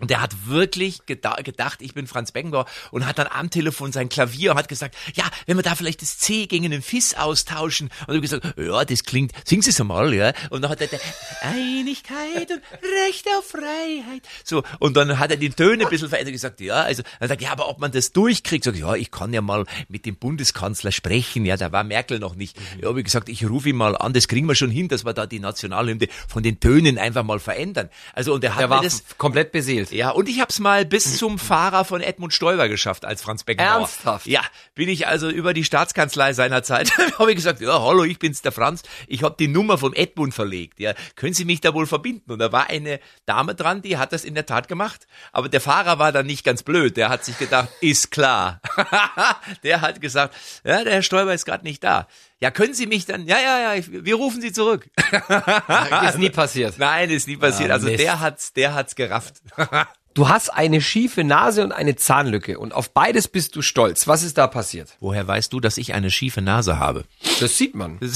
Und 0.00 0.10
der 0.10 0.20
hat 0.20 0.46
wirklich 0.46 1.06
geda 1.06 1.36
gedacht, 1.42 1.82
ich 1.82 1.94
bin 1.94 2.06
Franz 2.06 2.32
Beckenbauer 2.32 2.66
und 2.90 3.06
hat 3.06 3.18
dann 3.18 3.26
am 3.26 3.50
Telefon 3.50 3.92
sein 3.92 4.08
Klavier 4.08 4.52
und 4.52 4.58
hat 4.58 4.68
gesagt, 4.68 4.96
ja, 5.14 5.24
wenn 5.46 5.56
wir 5.56 5.62
da 5.62 5.74
vielleicht 5.74 6.02
das 6.02 6.18
C 6.18 6.46
gegen 6.46 6.70
den 6.70 6.82
Fiss 6.82 7.14
austauschen. 7.14 7.90
Und 8.06 8.14
hab 8.14 8.22
gesagt, 8.22 8.54
ja, 8.56 8.84
das 8.84 9.04
klingt, 9.04 9.32
sing 9.44 9.62
Sie 9.62 9.70
es 9.70 9.80
einmal, 9.80 10.14
ja. 10.14 10.32
Und 10.50 10.62
dann 10.62 10.70
hat 10.70 10.80
er, 10.80 10.86
der, 10.86 11.00
Einigkeit 11.42 12.50
und 12.50 12.62
Recht 13.06 13.26
auf 13.38 13.46
Freiheit. 13.46 14.22
So, 14.44 14.62
und 14.78 14.96
dann 14.96 15.18
hat 15.18 15.30
er 15.30 15.36
die 15.36 15.50
Töne 15.50 15.84
ein 15.84 15.90
bisschen 15.90 16.08
verändert 16.08 16.28
und 16.28 16.34
gesagt, 16.34 16.60
ja, 16.60 16.82
also, 16.82 17.02
er 17.20 17.28
sagt, 17.28 17.42
ja, 17.42 17.52
aber 17.52 17.68
ob 17.68 17.78
man 17.78 17.92
das 17.92 18.12
durchkriegt, 18.12 18.64
sag 18.64 18.74
ich, 18.74 18.80
ja, 18.80 18.94
ich 18.94 19.10
kann 19.10 19.32
ja 19.32 19.40
mal 19.40 19.64
mit 19.88 20.06
dem 20.06 20.16
Bundeskanzler 20.16 20.92
sprechen, 20.92 21.44
ja, 21.44 21.56
da 21.56 21.72
war 21.72 21.84
Merkel 21.84 22.18
noch 22.18 22.34
nicht. 22.34 22.56
Ja, 22.80 22.88
habe 22.88 23.00
ich 23.00 23.04
gesagt, 23.04 23.28
ich 23.28 23.48
rufe 23.48 23.70
ihn 23.70 23.76
mal 23.76 23.96
an, 23.96 24.12
das 24.12 24.28
kriegen 24.28 24.46
wir 24.46 24.54
schon 24.54 24.70
hin, 24.70 24.88
dass 24.88 25.04
wir 25.04 25.12
da 25.12 25.26
die 25.26 25.40
Nationalhymne 25.40 26.08
von 26.28 26.42
den 26.42 26.60
Tönen 26.60 26.98
einfach 26.98 27.24
mal 27.24 27.40
verändern. 27.40 27.88
Also, 28.14 28.34
und 28.34 28.44
er 28.44 28.54
hat 28.54 28.62
Der 28.62 28.70
war 28.70 28.82
das, 28.82 29.04
komplett 29.16 29.52
beseelt. 29.52 29.87
Ja, 29.90 30.10
und 30.10 30.28
ich 30.28 30.40
hab's 30.40 30.58
mal 30.58 30.84
bis 30.84 31.18
zum 31.18 31.38
Fahrer 31.38 31.84
von 31.84 32.00
Edmund 32.00 32.32
Stoiber 32.32 32.68
geschafft 32.68 33.04
als 33.04 33.22
Franz 33.22 33.44
Beckenbauer. 33.44 33.80
Ernsthaft? 33.80 34.26
Ja, 34.26 34.42
bin 34.74 34.88
ich 34.88 35.06
also 35.06 35.28
über 35.28 35.54
die 35.54 35.64
Staatskanzlei 35.64 36.32
seinerzeit, 36.32 36.90
habe 37.18 37.30
ich 37.30 37.36
gesagt, 37.36 37.60
ja, 37.60 37.80
hallo, 37.80 38.04
ich 38.04 38.18
bin's 38.18 38.42
der 38.42 38.52
Franz, 38.52 38.82
ich 39.06 39.22
habe 39.22 39.36
die 39.38 39.48
Nummer 39.48 39.78
vom 39.78 39.94
Edmund 39.94 40.34
verlegt, 40.34 40.80
ja, 40.80 40.94
können 41.16 41.34
Sie 41.34 41.44
mich 41.44 41.60
da 41.60 41.74
wohl 41.74 41.86
verbinden? 41.86 42.32
Und 42.32 42.38
da 42.38 42.52
war 42.52 42.68
eine 42.68 43.00
Dame 43.26 43.54
dran, 43.54 43.82
die 43.82 43.96
hat 43.96 44.12
das 44.12 44.24
in 44.24 44.34
der 44.34 44.46
Tat 44.46 44.68
gemacht, 44.68 45.06
aber 45.32 45.48
der 45.48 45.60
Fahrer 45.60 45.98
war 45.98 46.12
dann 46.12 46.26
nicht 46.26 46.44
ganz 46.44 46.62
blöd, 46.62 46.96
der 46.96 47.08
hat 47.08 47.24
sich 47.24 47.38
gedacht, 47.38 47.68
ist 47.80 48.10
klar. 48.10 48.60
der 49.62 49.80
hat 49.80 50.00
gesagt, 50.00 50.34
ja, 50.64 50.84
der 50.84 50.94
Herr 50.94 51.02
Stoiber 51.02 51.34
ist 51.34 51.44
gerade 51.44 51.64
nicht 51.64 51.82
da. 51.82 52.06
Ja, 52.40 52.50
können 52.52 52.72
Sie 52.74 52.86
mich 52.86 53.04
dann, 53.04 53.26
ja, 53.26 53.38
ja, 53.40 53.60
ja, 53.60 53.74
ich, 53.74 53.90
wir 53.90 54.14
rufen 54.14 54.40
Sie 54.40 54.52
zurück. 54.52 54.88
Ist 56.06 56.18
nie 56.18 56.30
passiert. 56.30 56.78
Nein, 56.78 57.10
ist 57.10 57.26
nie 57.26 57.36
passiert. 57.36 57.70
Ah, 57.70 57.74
Also 57.74 57.88
Mist. 57.88 57.98
der 58.00 58.20
hat's, 58.20 58.52
der 58.52 58.74
hat's 58.74 58.94
gerafft. 58.94 59.42
Du 60.14 60.28
hast 60.28 60.52
eine 60.52 60.80
schiefe 60.80 61.22
Nase 61.22 61.62
und 61.62 61.70
eine 61.70 61.94
Zahnlücke 61.94 62.58
und 62.58 62.74
auf 62.74 62.90
beides 62.90 63.28
bist 63.28 63.54
du 63.54 63.62
stolz. 63.62 64.08
Was 64.08 64.24
ist 64.24 64.36
da 64.36 64.48
passiert? 64.48 64.96
Woher 64.98 65.28
weißt 65.28 65.52
du, 65.52 65.60
dass 65.60 65.78
ich 65.78 65.94
eine 65.94 66.10
schiefe 66.10 66.42
Nase 66.42 66.78
habe? 66.80 67.04
Das 67.38 67.56
sieht 67.56 67.74
man. 67.76 67.98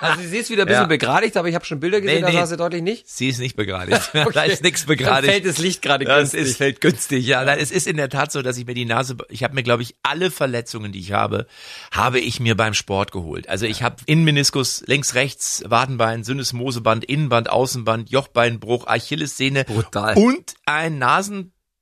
Also 0.00 0.22
sie 0.22 0.36
ist 0.38 0.50
wieder 0.50 0.62
ein 0.64 0.66
bisschen 0.68 0.82
Ja. 0.82 0.86
begradigt, 0.88 1.36
aber 1.38 1.48
ich 1.48 1.54
habe 1.54 1.64
schon 1.64 1.80
Bilder 1.80 2.00
gesehen, 2.00 2.16
Nee, 2.16 2.20
da 2.22 2.28
nee. 2.28 2.34
sah 2.34 2.46
sie 2.46 2.56
deutlich 2.58 2.82
nicht. 2.82 3.08
Sie 3.08 3.28
ist 3.28 3.38
nicht 3.38 3.56
begradigt. 3.56 4.10
Da 4.34 4.42
ist 4.42 4.62
nichts 4.62 4.82
Dann 4.82 4.88
begradigt. 4.88 5.32
fällt 5.32 5.46
das 5.46 5.58
Licht 5.58 5.80
gerade 5.80 6.04
das 6.04 6.18
günstig. 6.32 6.40
ist, 6.42 6.56
fällt 6.58 6.80
günstig. 6.82 7.26
Ja, 7.26 7.44
nein, 7.44 7.58
es 7.60 7.70
ist 7.70 7.86
in 7.86 7.96
der 7.96 8.10
Tat 8.10 8.30
so, 8.30 8.42
dass 8.42 8.58
ich 8.58 8.66
mir 8.66 8.74
die 8.74 8.84
Nase, 8.84 9.16
ich 9.30 9.42
habe 9.42 9.54
mir, 9.54 9.62
glaube 9.62 9.82
ich, 9.82 9.96
alle 10.02 10.30
Verletzungen, 10.30 10.92
die 10.92 11.00
ich 11.00 11.12
habe, 11.12 11.46
habe 11.92 12.20
ich 12.20 12.40
mir 12.40 12.56
beim 12.56 12.74
Sport 12.74 13.10
geholt. 13.12 13.48
Also 13.48 13.64
ich 13.64 13.82
habe 13.82 13.96
Innenmeniskus, 14.06 14.82
links, 14.86 15.14
rechts, 15.14 15.62
Wadenbein, 15.66 16.24
Syndesmoseband, 16.24 17.04
Innenband, 17.06 17.48
Außenband, 17.48 18.10
Jochbeinbruch, 18.10 18.86
Achillessehne 18.86 19.64
Brutal. 19.64 20.16
und 20.16 20.54
ein 20.66 20.98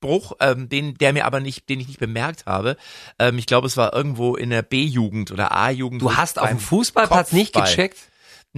Nasenbruch, 0.06 0.32
ähm, 0.40 0.68
den, 0.68 0.94
der 0.94 1.12
mir 1.12 1.26
aber 1.26 1.40
nicht, 1.40 1.68
den 1.68 1.80
ich 1.80 1.88
nicht 1.88 2.00
bemerkt 2.00 2.46
habe. 2.46 2.76
Ähm, 3.18 3.38
ich 3.38 3.46
glaube, 3.46 3.66
es 3.66 3.76
war 3.76 3.92
irgendwo 3.92 4.36
in 4.36 4.50
der 4.50 4.62
B-Jugend 4.62 5.30
oder 5.30 5.52
A-Jugend. 5.52 6.02
Du 6.02 6.16
hast 6.16 6.38
auf 6.38 6.48
dem 6.48 6.58
Fußballplatz 6.58 7.32
nicht 7.32 7.52
Kopfball. 7.52 7.70
gecheckt? 7.70 7.98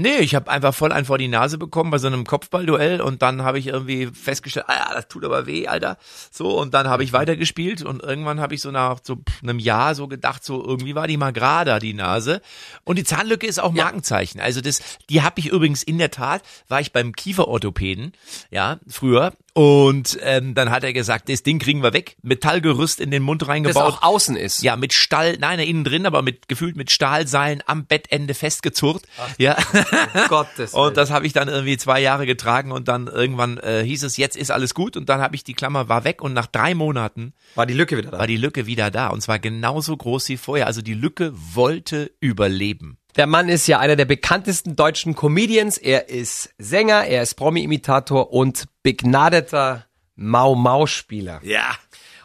Nee, 0.00 0.18
ich 0.18 0.36
habe 0.36 0.48
einfach 0.48 0.72
voll 0.72 0.92
einen 0.92 1.06
vor 1.06 1.18
die 1.18 1.26
Nase 1.26 1.58
bekommen 1.58 1.90
bei 1.90 1.98
so 1.98 2.06
einem 2.06 2.22
Kopfballduell 2.24 3.00
und 3.00 3.20
dann 3.20 3.42
habe 3.42 3.58
ich 3.58 3.66
irgendwie 3.66 4.06
festgestellt, 4.06 4.66
ah 4.68 4.74
ja, 4.74 4.94
das 4.94 5.08
tut 5.08 5.24
aber 5.24 5.46
weh, 5.46 5.66
Alter. 5.66 5.98
So 6.30 6.56
und 6.56 6.72
dann 6.72 6.86
habe 6.86 7.02
ich 7.02 7.12
weitergespielt 7.12 7.82
und 7.82 8.04
irgendwann 8.04 8.38
habe 8.38 8.54
ich 8.54 8.60
so 8.60 8.70
nach 8.70 9.00
so 9.02 9.16
einem 9.42 9.58
Jahr 9.58 9.96
so 9.96 10.06
gedacht, 10.06 10.44
so 10.44 10.64
irgendwie 10.64 10.94
war 10.94 11.08
die 11.08 11.16
mal 11.16 11.32
gerade 11.32 11.76
die 11.80 11.94
Nase 11.94 12.42
und 12.84 12.96
die 12.96 13.02
Zahnlücke 13.02 13.48
ist 13.48 13.58
auch 13.58 13.72
Markenzeichen. 13.72 14.40
Also 14.40 14.60
das, 14.60 14.82
die 15.10 15.22
habe 15.22 15.40
ich 15.40 15.48
übrigens 15.48 15.82
in 15.82 15.98
der 15.98 16.12
Tat, 16.12 16.42
war 16.68 16.80
ich 16.80 16.92
beim 16.92 17.12
Kieferorthopäden, 17.12 18.12
ja, 18.52 18.78
früher 18.86 19.32
und 19.54 20.18
ähm, 20.22 20.54
dann 20.54 20.70
hat 20.70 20.84
er 20.84 20.92
gesagt, 20.92 21.28
das 21.28 21.42
Ding 21.42 21.58
kriegen 21.58 21.82
wir 21.82 21.92
weg, 21.92 22.16
Metallgerüst 22.22 23.00
in 23.00 23.10
den 23.10 23.22
Mund 23.22 23.42
Das 23.42 23.48
reingebaut. 23.48 23.82
auch 23.94 24.02
außen 24.02 24.36
ist. 24.36 24.62
Ja, 24.62 24.76
mit 24.76 24.92
Stall, 24.92 25.36
nein, 25.40 25.58
innen 25.58 25.82
drin, 25.84 26.06
aber 26.06 26.22
mit 26.22 26.48
gefühlt 26.48 26.76
mit 26.76 26.90
Stahlseilen 26.92 27.62
am 27.66 27.86
Bettende 27.86 28.34
festgezurrt. 28.34 29.02
Ja. 29.36 29.56
Gottes 30.28 30.72
Willen. 30.74 30.86
Und 30.86 30.96
das 30.96 31.10
habe 31.10 31.26
ich 31.26 31.32
dann 31.32 31.48
irgendwie 31.48 31.76
zwei 31.76 32.00
Jahre 32.00 32.26
getragen 32.26 32.70
und 32.72 32.88
dann 32.88 33.06
irgendwann 33.08 33.58
äh, 33.58 33.82
hieß 33.84 34.04
es, 34.04 34.16
jetzt 34.16 34.36
ist 34.36 34.50
alles 34.50 34.74
gut 34.74 34.96
und 34.96 35.08
dann 35.08 35.20
habe 35.20 35.34
ich 35.34 35.44
die 35.44 35.54
Klammer 35.54 35.88
war 35.88 36.04
weg 36.04 36.22
und 36.22 36.34
nach 36.34 36.46
drei 36.46 36.74
Monaten 36.74 37.32
war 37.54 37.66
die 37.66 37.74
Lücke 37.74 37.96
wieder 37.96 38.10
da. 38.12 38.18
war 38.18 38.26
die 38.26 38.36
Lücke 38.36 38.66
wieder 38.66 38.90
da 38.90 39.08
und 39.08 39.22
zwar 39.22 39.38
genauso 39.38 39.96
groß 39.96 40.28
wie 40.28 40.36
vorher. 40.36 40.66
Also 40.66 40.82
die 40.82 40.94
Lücke 40.94 41.32
wollte 41.34 42.12
überleben. 42.20 42.98
Der 43.18 43.26
Mann 43.26 43.48
ist 43.48 43.66
ja 43.66 43.80
einer 43.80 43.96
der 43.96 44.04
bekanntesten 44.04 44.76
deutschen 44.76 45.16
Comedians. 45.16 45.76
Er 45.76 46.08
ist 46.08 46.54
Sänger, 46.56 47.04
er 47.04 47.22
ist 47.22 47.34
Promi-Imitator 47.34 48.32
und 48.32 48.66
begnadeter 48.84 49.86
Mau-Mau-Spieler. 50.14 51.40
Ja. 51.42 51.74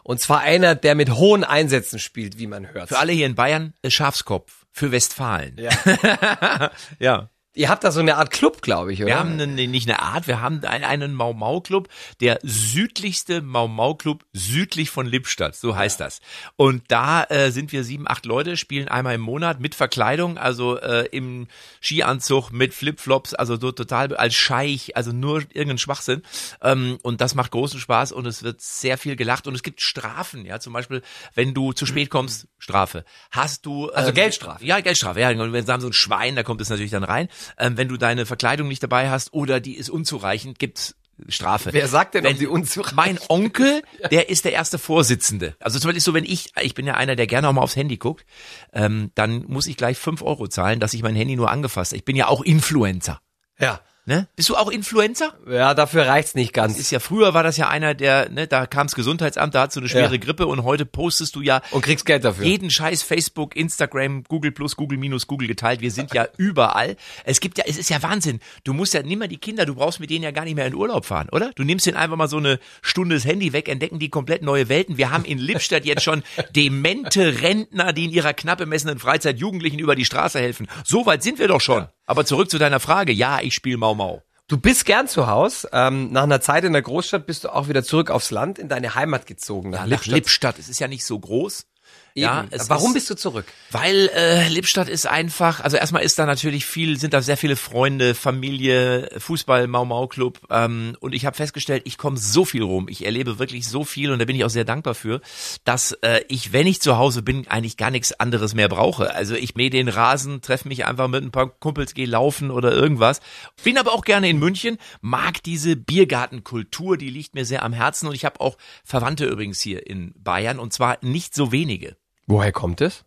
Und 0.04 0.22
zwar 0.22 0.42
einer, 0.42 0.76
der 0.76 0.94
mit 0.94 1.10
hohen 1.10 1.44
Einsätzen 1.44 1.98
spielt, 1.98 2.38
wie 2.38 2.46
man 2.46 2.72
hört. 2.74 2.90
Für 2.90 3.00
alle 3.00 3.12
hier 3.12 3.26
in 3.26 3.34
Bayern, 3.34 3.74
Schafskopf. 3.88 4.68
Für 4.72 4.92
Westfalen. 4.92 5.58
Ja. 5.58 6.72
ja. 7.00 7.30
Ihr 7.56 7.70
habt 7.70 7.84
da 7.84 7.92
so 7.92 8.00
eine 8.00 8.18
Art 8.18 8.32
Club, 8.32 8.64
glaube 8.64 8.94
ich, 8.94 9.00
oder? 9.00 9.08
Wir 9.08 9.20
haben 9.20 9.40
eine, 9.40 9.68
nicht 9.68 9.88
eine 9.88 10.02
Art, 10.02 10.26
wir 10.26 10.42
haben 10.42 10.64
einen, 10.66 10.84
einen 10.84 11.14
Mau-Mau-Club, 11.14 11.88
der 12.20 12.40
südlichste 12.42 13.42
Mau-Mau-Club 13.44 14.26
südlich 14.34 14.90
von 14.90 15.06
Lippstadt, 15.06 15.56
so 15.56 15.76
heißt 15.76 16.00
das. 16.00 16.20
Und 16.56 16.84
da 16.88 17.24
äh, 17.26 17.52
sind 17.52 17.72
wir 17.72 17.84
sieben, 17.84 18.08
acht 18.08 18.26
Leute, 18.26 18.58
spielen 18.58 18.88
einmal 18.88 19.16
im 19.16 19.22
Monat 19.22 19.60
mit 19.60 19.76
Verkleidung, 19.76 20.40
also 20.40 20.80
äh, 20.80 21.08
im 21.12 21.48
Skianzug, 21.80 22.52
mit 22.52 22.74
Flipflops, 22.74 23.36
also 23.36 23.60
so 23.60 23.72
total 23.72 24.16
als 24.16 24.34
Scheich, 24.34 24.98
also 24.98 25.12
nur 25.12 25.44
irgendein 25.54 25.78
Schwachsinn. 25.78 26.24
Ähm, 26.60 26.98
und 27.04 27.22
das 27.22 27.36
macht 27.36 27.52
großen 27.52 27.80
Spaß 27.80 28.14
und 28.14 28.26
es 28.26 28.42
wird 28.42 28.62
sehr 28.62 28.98
viel 28.98 29.16
gelacht 29.16 29.46
und 29.46 29.54
es 29.54 29.62
gibt 29.62 29.82
Strafen, 29.82 30.44
ja, 30.46 30.60
zum 30.60 30.74
Beispiel, 30.74 31.04
wenn 31.36 31.54
du 31.54 31.72
zu 31.72 31.86
spät 31.86 32.10
kommst, 32.10 32.48
Strafe. 32.58 33.06
Hast 33.30 33.68
du... 33.68 33.92
Also 33.92 34.10
ähm, 34.10 34.16
Geldstrafe? 34.16 34.66
Ja, 34.66 34.80
Geldstrafe, 34.80 35.20
ja. 35.20 35.30
Und 35.30 35.54
wenn 35.54 35.66
sie 35.66 35.72
haben 35.72 35.82
so 35.82 35.88
ein 35.88 35.94
Schwein, 35.94 36.36
da 36.36 36.42
kommt 36.42 36.60
es 36.62 36.70
natürlich 36.70 36.92
dann 36.92 37.04
rein. 37.04 37.28
Ähm, 37.58 37.78
wenn 37.78 37.88
du 37.88 37.98
deine 37.98 38.26
Verkleidung 38.26 38.68
nicht 38.68 38.84
dabei 38.84 39.10
hast 39.10 39.34
oder 39.34 39.60
die 39.60 39.76
ist 39.76 39.90
unzureichend, 39.90 40.60
gibt's 40.60 40.96
Strafe. 41.30 41.70
Wer 41.74 41.88
sagt 41.88 42.16
denn, 42.16 42.24
Wenn- 42.24 42.38
sie 42.38 42.48
unzureichend 42.48 42.96
Mein 42.96 43.20
Onkel, 43.30 43.84
der 44.10 44.30
ist 44.30 44.46
der 44.46 44.54
erste 44.54 44.80
Vorsitzende. 44.80 45.56
Also 45.60 45.78
zum 45.78 45.90
Beispiel 45.90 45.98
ist 46.00 46.06
so, 46.06 46.14
wenn 46.16 46.24
ich, 46.26 46.52
ich 46.60 46.74
bin 46.74 46.88
ja 46.88 46.96
einer, 46.96 47.16
der 47.16 47.28
gerne 47.28 47.48
auch 47.48 47.54
mal 47.54 47.62
aufs 47.62 47.76
Handy 47.76 47.98
guckt, 47.98 48.26
ähm, 48.74 49.12
dann 49.14 49.46
muss 49.48 49.68
ich 49.68 49.78
gleich 49.78 49.98
fünf 50.00 50.24
Euro 50.24 50.48
zahlen, 50.48 50.80
dass 50.80 50.94
ich 50.96 51.04
mein 51.04 51.16
Handy 51.16 51.36
nur 51.36 51.52
angefasst. 51.52 51.92
habe. 51.92 51.98
Ich 51.98 52.06
bin 52.06 52.16
ja 52.16 52.28
auch 52.28 52.42
Influencer. 52.42 53.22
Ja. 53.60 53.80
Ne? 54.06 54.28
Bist 54.36 54.50
du 54.50 54.58
auch 54.58 54.70
Influencer? 54.70 55.34
Ja, 55.50 55.74
dafür 55.74 56.06
reicht's 56.08 56.36
nicht 56.36 56.52
ganz. 56.52 56.78
Ist 56.78 56.92
ja 56.92 57.00
früher 57.00 57.34
war 57.34 57.42
das 57.44 57.56
ja 57.56 57.70
einer, 57.70 57.94
der, 57.94 58.30
ne, 58.30 58.48
da 58.48 58.66
kam's 58.66 58.96
Gesundheitsamt, 58.96 59.56
da 59.56 59.62
hat 59.62 59.72
so 59.72 59.80
eine 59.80 59.88
schwere 59.88 60.12
Ja. 60.16 60.18
Grippe 60.20 60.46
und 60.46 60.64
heute 60.64 60.86
postest 60.86 61.36
du 61.36 61.42
ja 61.42 61.62
Und 61.72 61.84
kriegst 61.84 62.06
Geld 62.06 62.26
dafür. 62.26 62.46
jeden 62.46 62.70
Scheiß 62.70 63.02
Facebook, 63.02 63.56
Instagram, 63.56 64.26
Google 64.26 64.52
Plus, 64.52 64.76
Google 64.76 64.98
Minus, 64.98 65.26
Google 65.28 65.48
geteilt. 65.48 65.80
Wir 65.80 65.90
sind 65.92 66.14
ja 66.14 66.28
überall. 66.38 66.98
Es 67.24 67.40
gibt 67.40 67.58
ja, 67.58 67.64
es 67.66 67.78
ist 67.78 67.90
ja 67.90 68.04
Wahnsinn. 68.04 68.42
Du 68.66 68.74
musst 68.74 68.94
ja, 68.94 69.02
nimm 69.04 69.20
mal 69.20 69.30
die 69.30 69.38
Kinder, 69.38 69.66
du 69.66 69.76
brauchst 69.76 70.02
mit 70.02 70.10
denen 70.10 70.24
ja 70.24 70.32
gar 70.32 70.44
nicht 70.44 70.56
mehr 70.56 70.68
in 70.68 70.76
Urlaub 70.76 71.06
fahren, 71.06 71.30
oder? 71.32 71.52
Du 71.56 71.64
nimmst 71.64 71.86
denen 71.86 71.96
einfach 71.96 72.18
mal 72.18 72.28
so 72.28 72.38
eine 72.38 72.60
Stunde 72.82 73.16
das 73.16 73.24
Handy 73.24 73.54
weg, 73.54 73.70
entdecken 73.70 74.00
die 74.00 74.10
komplett 74.10 74.42
neue 74.42 74.68
Welten. 74.68 74.98
Wir 74.98 75.12
haben 75.12 75.24
in 75.24 75.38
Lippstadt 75.38 75.86
jetzt 75.86 76.04
schon 76.04 76.24
demente 76.56 77.42
Rentner, 77.42 77.94
die 77.94 78.06
in 78.06 78.12
ihrer 78.12 78.34
knapp 78.34 78.58
bemessenen 78.58 79.00
Freizeit 79.00 79.40
Jugendlichen 79.40 79.80
über 79.80 79.96
die 79.96 80.04
Straße 80.06 80.40
helfen. 80.40 80.68
So 80.84 81.06
weit 81.06 81.24
sind 81.24 81.40
wir 81.40 81.48
doch 81.48 81.62
schon. 81.62 81.88
Aber 82.06 82.26
zurück 82.26 82.50
zu 82.50 82.58
deiner 82.58 82.80
Frage. 82.80 83.12
Ja, 83.12 83.40
ich 83.42 83.54
spiele 83.54 83.78
Mau 83.78 83.96
Mau. 83.96 84.24
Du 84.48 84.58
bist 84.58 84.86
gern 84.86 85.08
zu 85.08 85.28
Haus. 85.28 85.68
Ähm, 85.72 86.12
nach 86.12 86.24
einer 86.24 86.42
Zeit 86.42 86.64
in 86.64 86.74
der 86.74 86.82
Großstadt 86.82 87.26
bist 87.26 87.46
du 87.46 87.50
auch 87.50 87.70
wieder 87.70 87.84
zurück 87.84 88.12
aufs 88.12 88.30
Land, 88.30 88.60
in 88.60 88.68
deine 88.68 88.94
Heimat 88.96 89.26
gezogen. 89.26 89.70
Nach 89.70 89.82
Nach 89.82 89.88
Lippstadt. 89.88 90.14
Lippstadt. 90.14 90.60
Es 90.60 90.70
ist 90.70 90.80
ja 90.80 90.88
nicht 90.88 91.06
so 91.06 91.18
groß. 91.18 91.66
Ja, 92.16 92.42
Eben. 92.42 92.50
es 92.52 92.70
Warum 92.70 92.90
ist- 92.90 92.94
bist 92.94 93.10
du 93.10 93.16
zurück? 93.16 93.46
Weil 93.72 94.10
äh, 94.16 94.48
Lippstadt 94.50 94.88
ist 94.88 95.08
einfach, 95.08 95.62
also 95.62 95.78
erstmal 95.78 96.04
ist 96.04 96.20
da 96.20 96.28
natürlich 96.28 96.64
viel, 96.66 97.00
sind 97.00 97.14
da 97.14 97.22
sehr 97.24 97.38
viele 97.38 97.56
Freunde, 97.56 98.14
Familie, 98.14 99.10
Fußball, 99.18 99.66
Mau 99.68 99.84
Mau 99.86 100.08
Club 100.08 100.40
ähm, 100.52 100.96
und 101.00 101.14
ich 101.14 101.26
habe 101.26 101.36
festgestellt, 101.36 101.82
ich 101.86 101.98
komme 101.98 102.18
so 102.18 102.46
viel 102.46 102.62
rum, 102.62 102.88
ich 102.88 103.04
erlebe 103.06 103.40
wirklich 103.40 103.68
so 103.68 103.84
viel 103.84 104.12
und 104.12 104.20
da 104.20 104.26
bin 104.26 104.36
ich 104.36 104.44
auch 104.46 104.52
sehr 104.52 104.64
dankbar 104.64 104.94
für, 104.94 105.22
dass 105.64 105.94
äh, 106.04 106.22
ich, 106.28 106.54
wenn 106.54 106.68
ich 106.68 106.82
zu 106.82 106.98
Hause 106.98 107.24
bin, 107.24 107.48
eigentlich 107.48 107.78
gar 107.78 107.90
nichts 107.90 108.14
anderes 108.20 108.54
mehr 108.54 108.70
brauche. 108.70 109.14
Also 109.16 109.34
ich 109.34 109.56
mähe 109.56 109.72
den 109.72 109.88
Rasen, 109.88 110.42
treffe 110.42 110.68
mich 110.68 110.86
einfach 110.86 111.08
mit 111.08 111.24
ein 111.24 111.32
paar 111.32 111.50
Kumpels, 111.50 111.96
gehe 111.96 112.06
laufen 112.06 112.52
oder 112.52 112.72
irgendwas. 112.74 113.22
Bin 113.64 113.78
aber 113.80 113.92
auch 113.92 114.04
gerne 114.06 114.30
in 114.30 114.38
München, 114.38 114.78
mag 115.02 115.42
diese 115.42 115.76
Biergartenkultur, 115.76 116.98
die 116.98 117.10
liegt 117.10 117.34
mir 117.34 117.46
sehr 117.46 117.64
am 117.64 117.74
Herzen 117.74 118.08
und 118.08 118.14
ich 118.14 118.24
habe 118.26 118.40
auch 118.40 118.58
Verwandte 118.84 119.26
übrigens 119.26 119.60
hier 119.62 119.88
in 119.88 120.14
Bayern 120.18 120.60
und 120.60 120.74
zwar 120.74 120.98
nicht 121.02 121.34
so 121.34 121.52
wenige. 121.52 121.96
Woher 122.28 122.52
kommt 122.52 122.82
es? 122.82 123.04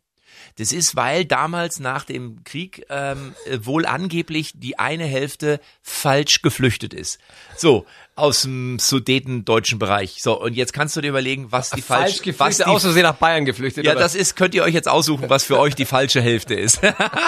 Das 0.58 0.72
ist, 0.72 0.96
weil 0.96 1.26
damals 1.26 1.80
nach 1.80 2.04
dem 2.04 2.42
Krieg 2.44 2.86
ähm, 2.88 3.34
äh, 3.44 3.58
wohl 3.62 3.84
angeblich 3.84 4.52
die 4.54 4.78
eine 4.78 5.04
Hälfte 5.04 5.60
falsch 5.82 6.40
geflüchtet 6.40 6.94
ist. 6.94 7.18
So, 7.56 7.84
aus 8.14 8.42
dem 8.42 8.78
sudetendeutschen 8.78 9.78
Bereich. 9.78 10.22
So, 10.22 10.40
und 10.40 10.54
jetzt 10.54 10.72
kannst 10.72 10.96
du 10.96 11.02
dir 11.02 11.08
überlegen, 11.08 11.52
was 11.52 11.70
die 11.70 11.82
falsch, 11.82 12.20
was 12.24 12.38
was 12.38 12.56
die, 12.56 12.64
aus 12.64 12.82
Versehen 12.82 13.02
nach 13.02 13.16
Bayern 13.16 13.44
geflüchtet. 13.44 13.84
ja, 13.84 13.92
oder? 13.92 14.00
das 14.00 14.14
ist, 14.14 14.36
könnt 14.36 14.54
ihr 14.54 14.62
euch 14.62 14.72
jetzt 14.72 14.88
aussuchen, 14.88 15.28
was 15.28 15.44
für 15.44 15.58
euch 15.58 15.74
die 15.74 15.84
falsche 15.84 16.22
Hälfte 16.22 16.54
ist. 16.54 16.80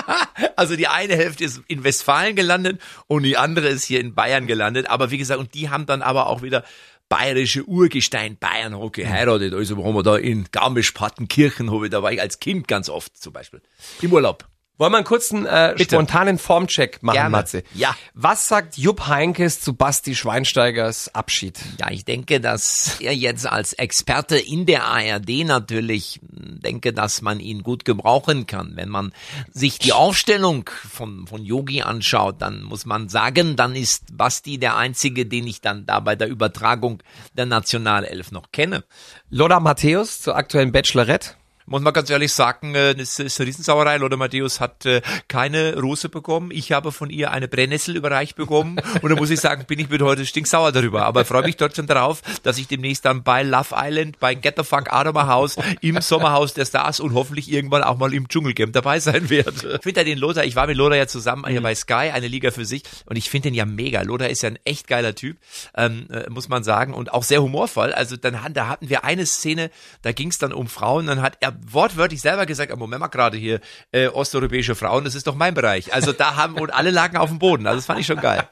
also 0.56 0.76
die 0.76 0.88
eine 0.88 1.14
Hälfte 1.14 1.44
ist 1.44 1.60
in 1.68 1.84
Westfalen 1.84 2.34
gelandet 2.34 2.80
und 3.06 3.24
die 3.24 3.36
andere 3.36 3.68
ist 3.68 3.84
hier 3.84 4.00
in 4.00 4.14
Bayern 4.14 4.46
gelandet. 4.46 4.88
Aber 4.88 5.10
wie 5.10 5.18
gesagt, 5.18 5.38
und 5.38 5.52
die 5.52 5.68
haben 5.68 5.84
dann 5.84 6.00
aber 6.00 6.28
auch 6.28 6.40
wieder 6.40 6.64
bayerische 7.08 7.64
Urgestein 7.64 8.36
Bayern 8.36 8.74
auch 8.74 8.92
geheiratet. 8.92 9.54
Also 9.54 9.82
haben 9.82 9.94
wir 9.94 10.02
da 10.02 10.16
in 10.16 10.46
Garmisch-Partenkirchen, 10.50 11.70
habe 11.70 11.86
ich, 11.86 11.90
da 11.90 12.02
war 12.02 12.12
ich 12.12 12.20
als 12.20 12.38
Kind 12.38 12.68
ganz 12.68 12.88
oft 12.88 13.16
zum 13.16 13.32
Beispiel. 13.32 13.60
Im 14.02 14.12
Urlaub. 14.12 14.46
Wollen 14.78 14.92
wir 14.92 14.98
einen 14.98 15.04
kurzen 15.06 15.44
äh, 15.44 15.74
Bitte. 15.76 15.96
spontanen 15.96 16.38
Formcheck 16.38 17.02
machen, 17.02 17.16
Gerne. 17.16 17.30
Matze? 17.30 17.64
Ja. 17.74 17.96
Was 18.14 18.46
sagt 18.46 18.78
Jupp 18.78 19.08
Heinkes 19.08 19.60
zu 19.60 19.74
Basti 19.74 20.14
Schweinsteigers 20.14 21.12
Abschied? 21.14 21.58
Ja, 21.80 21.90
ich 21.90 22.04
denke, 22.04 22.40
dass 22.40 23.00
er 23.00 23.12
jetzt 23.12 23.44
als 23.44 23.72
Experte 23.72 24.38
in 24.38 24.66
der 24.66 24.84
ARD 24.84 25.44
natürlich 25.44 26.20
mh, 26.22 26.60
denke, 26.60 26.92
dass 26.92 27.22
man 27.22 27.40
ihn 27.40 27.64
gut 27.64 27.84
gebrauchen 27.84 28.46
kann. 28.46 28.76
Wenn 28.76 28.88
man 28.88 29.12
sich 29.52 29.80
die 29.80 29.92
Aufstellung 29.92 30.70
von, 30.88 31.26
von 31.26 31.44
Yogi 31.44 31.82
anschaut, 31.82 32.36
dann 32.40 32.62
muss 32.62 32.86
man 32.86 33.08
sagen, 33.08 33.56
dann 33.56 33.74
ist 33.74 34.16
Basti 34.16 34.58
der 34.58 34.76
einzige, 34.76 35.26
den 35.26 35.48
ich 35.48 35.60
dann 35.60 35.86
da 35.86 35.98
bei 35.98 36.14
der 36.14 36.28
Übertragung 36.28 37.02
der 37.36 37.46
Nationalelf 37.46 38.30
noch 38.30 38.52
kenne. 38.52 38.84
Lothar 39.28 39.58
Matthäus 39.58 40.20
zur 40.20 40.36
aktuellen 40.36 40.70
Bachelorette. 40.70 41.30
Muss 41.68 41.82
man 41.82 41.92
ganz 41.92 42.08
ehrlich 42.08 42.32
sagen, 42.32 42.74
äh, 42.74 42.94
das 42.94 43.18
ist 43.18 43.38
eine 43.38 43.46
Riesensauerei. 43.46 43.98
Lothar 43.98 44.16
Matthäus 44.16 44.58
hat 44.58 44.86
äh, 44.86 45.02
keine 45.28 45.78
Rose 45.78 46.08
bekommen. 46.08 46.50
Ich 46.50 46.72
habe 46.72 46.92
von 46.92 47.10
ihr 47.10 47.30
eine 47.30 47.46
Brennnessel 47.46 47.94
überreicht 47.94 48.36
bekommen. 48.36 48.80
Und 49.02 49.10
da 49.10 49.16
muss 49.16 49.28
ich 49.28 49.40
sagen, 49.40 49.64
bin 49.66 49.78
ich 49.78 49.90
mit 49.90 50.00
heute 50.00 50.24
stinksauer 50.24 50.72
darüber. 50.72 51.04
Aber 51.04 51.26
freue 51.26 51.42
mich 51.42 51.56
trotzdem 51.56 51.86
darauf, 51.86 52.22
dass 52.42 52.56
ich 52.56 52.68
demnächst 52.68 53.04
dann 53.04 53.22
bei 53.22 53.42
Love 53.42 53.74
Island, 53.76 54.18
bei 54.18 54.34
Get 54.34 54.54
the 54.56 54.62
of 54.62 55.14
My 55.14 55.22
House, 55.22 55.56
im 55.82 56.00
Sommerhaus 56.00 56.54
der 56.54 56.64
Stars 56.64 57.00
und 57.00 57.12
hoffentlich 57.12 57.52
irgendwann 57.52 57.82
auch 57.82 57.98
mal 57.98 58.14
im 58.14 58.28
Dschungelcamp 58.28 58.72
dabei 58.72 58.98
sein 59.00 59.28
werde. 59.28 59.74
Ich 59.76 59.82
finde 59.82 60.00
ja 60.00 60.04
den 60.04 60.18
Lothar, 60.18 60.44
ich 60.44 60.56
war 60.56 60.66
mit 60.66 60.76
Lothar 60.76 60.96
ja 60.96 61.06
zusammen 61.06 61.46
hier 61.46 61.60
bei 61.60 61.74
Sky, 61.74 62.10
eine 62.12 62.28
Liga 62.28 62.50
für 62.50 62.64
sich. 62.64 62.82
Und 63.04 63.16
ich 63.16 63.28
finde 63.28 63.48
den 63.48 63.54
ja 63.54 63.66
mega. 63.66 64.00
Lothar 64.02 64.30
ist 64.30 64.42
ja 64.42 64.48
ein 64.48 64.58
echt 64.64 64.88
geiler 64.88 65.14
Typ, 65.14 65.36
ähm, 65.76 66.08
äh, 66.10 66.30
muss 66.30 66.48
man 66.48 66.64
sagen. 66.64 66.94
Und 66.94 67.12
auch 67.12 67.24
sehr 67.24 67.42
humorvoll. 67.42 67.92
Also 67.92 68.16
dann 68.16 68.38
da 68.54 68.68
hatten 68.68 68.88
wir 68.88 69.04
eine 69.04 69.26
Szene, 69.26 69.70
da 70.00 70.12
ging 70.12 70.28
es 70.28 70.38
dann 70.38 70.52
um 70.52 70.68
Frauen. 70.68 71.06
Dann 71.06 71.20
hat 71.20 71.36
er 71.40 71.57
wortwörtlich 71.66 72.20
selber 72.20 72.46
gesagt, 72.46 72.72
"Ah, 72.72 72.76
Moment 72.76 73.00
mal 73.00 73.08
gerade 73.08 73.36
hier, 73.36 73.60
äh, 73.92 74.08
osteuropäische 74.08 74.74
Frauen, 74.74 75.04
das 75.04 75.14
ist 75.14 75.26
doch 75.26 75.34
mein 75.34 75.54
Bereich. 75.54 75.92
Also 75.94 76.12
da 76.12 76.36
haben, 76.36 76.54
und 76.58 76.70
alle 76.70 76.90
lagen 76.90 77.16
auf 77.16 77.30
dem 77.30 77.38
Boden. 77.38 77.66
Also 77.66 77.78
das 77.78 77.86
fand 77.86 78.00
ich 78.00 78.06
schon 78.06 78.20
geil. 78.20 78.48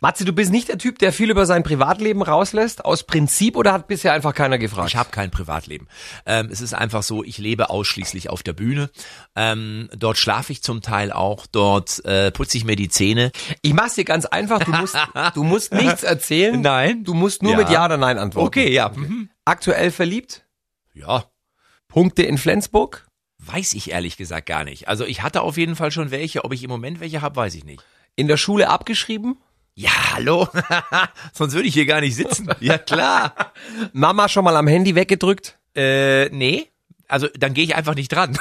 Matze, 0.00 0.24
du 0.24 0.32
bist 0.32 0.50
nicht 0.50 0.68
der 0.68 0.78
Typ, 0.78 0.98
der 0.98 1.12
viel 1.12 1.30
über 1.30 1.44
sein 1.46 1.62
Privatleben 1.62 2.22
rauslässt, 2.22 2.84
aus 2.84 3.04
Prinzip 3.04 3.56
oder 3.56 3.72
hat 3.72 3.86
bisher 3.86 4.12
einfach 4.12 4.34
keiner 4.34 4.58
gefragt? 4.58 4.88
Ich 4.88 4.96
habe 4.96 5.10
kein 5.10 5.30
Privatleben. 5.30 5.86
Ähm, 6.26 6.48
es 6.50 6.60
ist 6.60 6.74
einfach 6.74 7.02
so, 7.02 7.22
ich 7.22 7.38
lebe 7.38 7.68
ausschließlich 7.70 8.30
auf 8.30 8.42
der 8.42 8.54
Bühne. 8.54 8.90
Ähm, 9.36 9.88
dort 9.96 10.18
schlafe 10.18 10.52
ich 10.52 10.62
zum 10.62 10.80
Teil 10.82 11.12
auch, 11.12 11.46
dort 11.46 12.04
äh, 12.06 12.30
putze 12.32 12.56
ich 12.56 12.64
mir 12.64 12.76
die 12.76 12.88
Zähne. 12.88 13.32
Ich 13.62 13.74
mach's 13.74 13.94
dir 13.94 14.04
ganz 14.04 14.24
einfach, 14.26 14.60
du 14.64 14.72
musst, 14.72 14.96
du 15.34 15.44
musst 15.44 15.72
nichts 15.74 16.02
erzählen. 16.02 16.60
Nein. 16.60 17.04
Du 17.04 17.12
musst 17.14 17.42
nur 17.42 17.52
Ja. 17.52 17.58
mit 17.58 17.68
Ja 17.70 17.84
oder 17.84 17.96
Nein 17.98 18.18
antworten. 18.18 18.46
Okay, 18.48 18.72
ja. 18.72 18.88
Mhm. 18.94 19.28
Aktuell 19.44 19.90
verliebt? 19.90 20.44
Ja, 20.94 21.24
Punkte 21.94 22.24
in 22.24 22.38
Flensburg? 22.38 23.06
weiß 23.38 23.74
ich 23.74 23.92
ehrlich 23.92 24.16
gesagt 24.16 24.46
gar 24.46 24.64
nicht. 24.64 24.88
Also 24.88 25.04
ich 25.04 25.22
hatte 25.22 25.42
auf 25.42 25.56
jeden 25.56 25.76
Fall 25.76 25.92
schon 25.92 26.10
welche. 26.10 26.44
Ob 26.44 26.52
ich 26.52 26.64
im 26.64 26.70
Moment 26.70 26.98
welche 26.98 27.22
habe, 27.22 27.36
weiß 27.36 27.54
ich 27.54 27.64
nicht. 27.64 27.84
In 28.16 28.26
der 28.26 28.36
Schule 28.36 28.68
abgeschrieben? 28.68 29.36
Ja, 29.76 29.92
hallo? 30.14 30.48
Sonst 31.32 31.54
würde 31.54 31.68
ich 31.68 31.74
hier 31.74 31.86
gar 31.86 32.00
nicht 32.00 32.16
sitzen. 32.16 32.48
Ja, 32.58 32.78
klar. 32.78 33.52
Mama 33.92 34.28
schon 34.28 34.42
mal 34.42 34.56
am 34.56 34.66
Handy 34.66 34.96
weggedrückt? 34.96 35.56
äh, 35.76 36.30
nee. 36.30 36.66
Also 37.06 37.28
dann 37.38 37.54
gehe 37.54 37.62
ich 37.62 37.76
einfach 37.76 37.94
nicht 37.94 38.10
dran. 38.10 38.36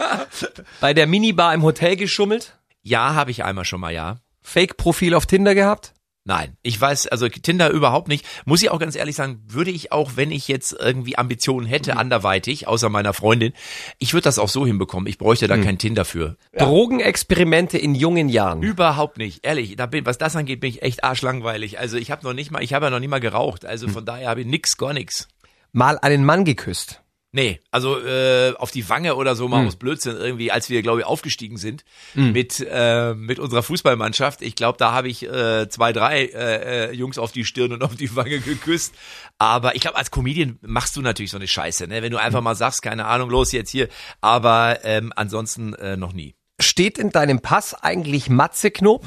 Bei 0.80 0.94
der 0.94 1.06
Minibar 1.06 1.52
im 1.52 1.62
Hotel 1.62 1.96
geschummelt? 1.96 2.56
ja, 2.82 3.14
habe 3.14 3.30
ich 3.30 3.44
einmal 3.44 3.66
schon 3.66 3.80
mal, 3.80 3.92
ja. 3.92 4.20
Fake-Profil 4.40 5.14
auf 5.14 5.26
Tinder 5.26 5.54
gehabt? 5.54 5.92
Nein, 6.30 6.56
ich 6.62 6.80
weiß, 6.80 7.08
also 7.08 7.28
Tinder 7.28 7.70
überhaupt 7.70 8.06
nicht. 8.06 8.24
Muss 8.44 8.62
ich 8.62 8.70
auch 8.70 8.78
ganz 8.78 8.94
ehrlich 8.94 9.16
sagen, 9.16 9.42
würde 9.48 9.72
ich 9.72 9.90
auch, 9.90 10.12
wenn 10.14 10.30
ich 10.30 10.46
jetzt 10.46 10.72
irgendwie 10.78 11.18
Ambitionen 11.18 11.66
hätte, 11.66 11.96
anderweitig, 11.96 12.68
außer 12.68 12.88
meiner 12.88 13.12
Freundin, 13.12 13.52
ich 13.98 14.14
würde 14.14 14.22
das 14.22 14.38
auch 14.38 14.48
so 14.48 14.64
hinbekommen. 14.64 15.08
Ich 15.08 15.18
bräuchte 15.18 15.48
da 15.48 15.58
kein 15.58 15.76
Tinder 15.76 16.04
für. 16.04 16.36
Drogenexperimente 16.56 17.78
in 17.78 17.96
jungen 17.96 18.28
Jahren? 18.28 18.62
Überhaupt 18.62 19.18
nicht, 19.18 19.44
ehrlich. 19.44 19.74
Da 19.74 19.86
bin, 19.86 20.06
was 20.06 20.18
das 20.18 20.36
angeht, 20.36 20.60
bin 20.60 20.70
ich 20.70 20.82
echt 20.82 21.02
arschlangweilig. 21.02 21.80
Also 21.80 21.96
ich 21.96 22.12
habe 22.12 22.24
noch 22.24 22.32
nicht 22.32 22.52
mal, 22.52 22.62
ich 22.62 22.74
habe 22.74 22.86
ja 22.86 22.90
noch 22.90 23.00
nie 23.00 23.08
mal 23.08 23.18
geraucht. 23.18 23.64
Also 23.64 23.88
von 23.88 24.04
daher 24.04 24.28
habe 24.28 24.42
ich 24.42 24.46
nix, 24.46 24.76
gar 24.76 24.92
nix. 24.92 25.26
Mal 25.72 25.98
einen 25.98 26.24
Mann 26.24 26.44
geküsst? 26.44 27.02
Nee, 27.32 27.60
also 27.70 28.00
äh, 28.00 28.54
auf 28.56 28.72
die 28.72 28.88
Wange 28.88 29.14
oder 29.14 29.36
so 29.36 29.46
mal 29.46 29.64
aus 29.64 29.76
Blödsinn 29.76 30.16
irgendwie, 30.16 30.50
als 30.50 30.68
wir, 30.68 30.82
glaube 30.82 31.00
ich, 31.00 31.06
aufgestiegen 31.06 31.58
sind 31.58 31.84
mit 32.32 32.66
äh, 32.68 33.14
mit 33.14 33.38
unserer 33.38 33.62
Fußballmannschaft. 33.62 34.42
Ich 34.42 34.56
glaube, 34.56 34.78
da 34.78 34.92
habe 34.92 35.08
ich 35.08 35.22
äh, 35.22 35.68
zwei, 35.68 35.92
drei 35.92 36.24
äh, 36.24 36.88
äh, 36.88 36.92
Jungs 36.92 37.18
auf 37.18 37.30
die 37.30 37.44
Stirn 37.44 37.72
und 37.72 37.84
auf 37.84 37.94
die 37.94 38.16
Wange 38.16 38.40
geküsst. 38.40 38.94
Aber 39.38 39.76
ich 39.76 39.80
glaube, 39.82 39.96
als 39.96 40.10
Comedian 40.10 40.58
machst 40.62 40.96
du 40.96 41.02
natürlich 41.02 41.30
so 41.30 41.36
eine 41.36 41.46
Scheiße, 41.46 41.86
ne? 41.86 42.02
Wenn 42.02 42.10
du 42.10 42.18
einfach 42.18 42.40
mal 42.40 42.56
sagst, 42.56 42.82
keine 42.82 43.06
Ahnung, 43.06 43.30
los 43.30 43.52
jetzt 43.52 43.70
hier. 43.70 43.88
Aber 44.20 44.84
ähm, 44.84 45.12
ansonsten 45.14 45.74
äh, 45.74 45.96
noch 45.96 46.12
nie. 46.12 46.34
Steht 46.60 46.98
in 46.98 47.10
deinem 47.10 47.40
Pass 47.40 47.74
eigentlich 47.74 48.28
Matze 48.28 48.72
Knob 48.72 49.06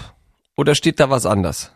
oder 0.56 0.76
steht 0.76 1.02
da 1.02 1.10
was 1.10 1.26
anders? 1.26 1.74